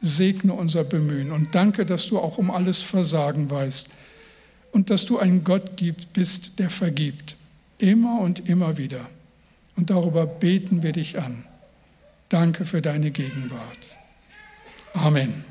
Segne 0.00 0.54
unser 0.54 0.82
Bemühen 0.82 1.30
und 1.30 1.54
danke, 1.54 1.84
dass 1.84 2.06
du 2.06 2.18
auch 2.18 2.38
um 2.38 2.50
alles 2.50 2.80
Versagen 2.80 3.50
weißt 3.50 3.90
und 4.72 4.88
dass 4.88 5.04
du 5.04 5.18
ein 5.18 5.44
Gott 5.44 5.72
bist, 6.14 6.58
der 6.58 6.70
vergibt. 6.70 7.36
Immer 7.76 8.20
und 8.20 8.48
immer 8.48 8.78
wieder. 8.78 9.10
Und 9.76 9.90
darüber 9.90 10.24
beten 10.24 10.82
wir 10.82 10.92
dich 10.92 11.18
an. 11.18 11.44
Danke 12.30 12.64
für 12.64 12.80
deine 12.80 13.10
Gegenwart. 13.10 13.98
Amen. 14.94 15.44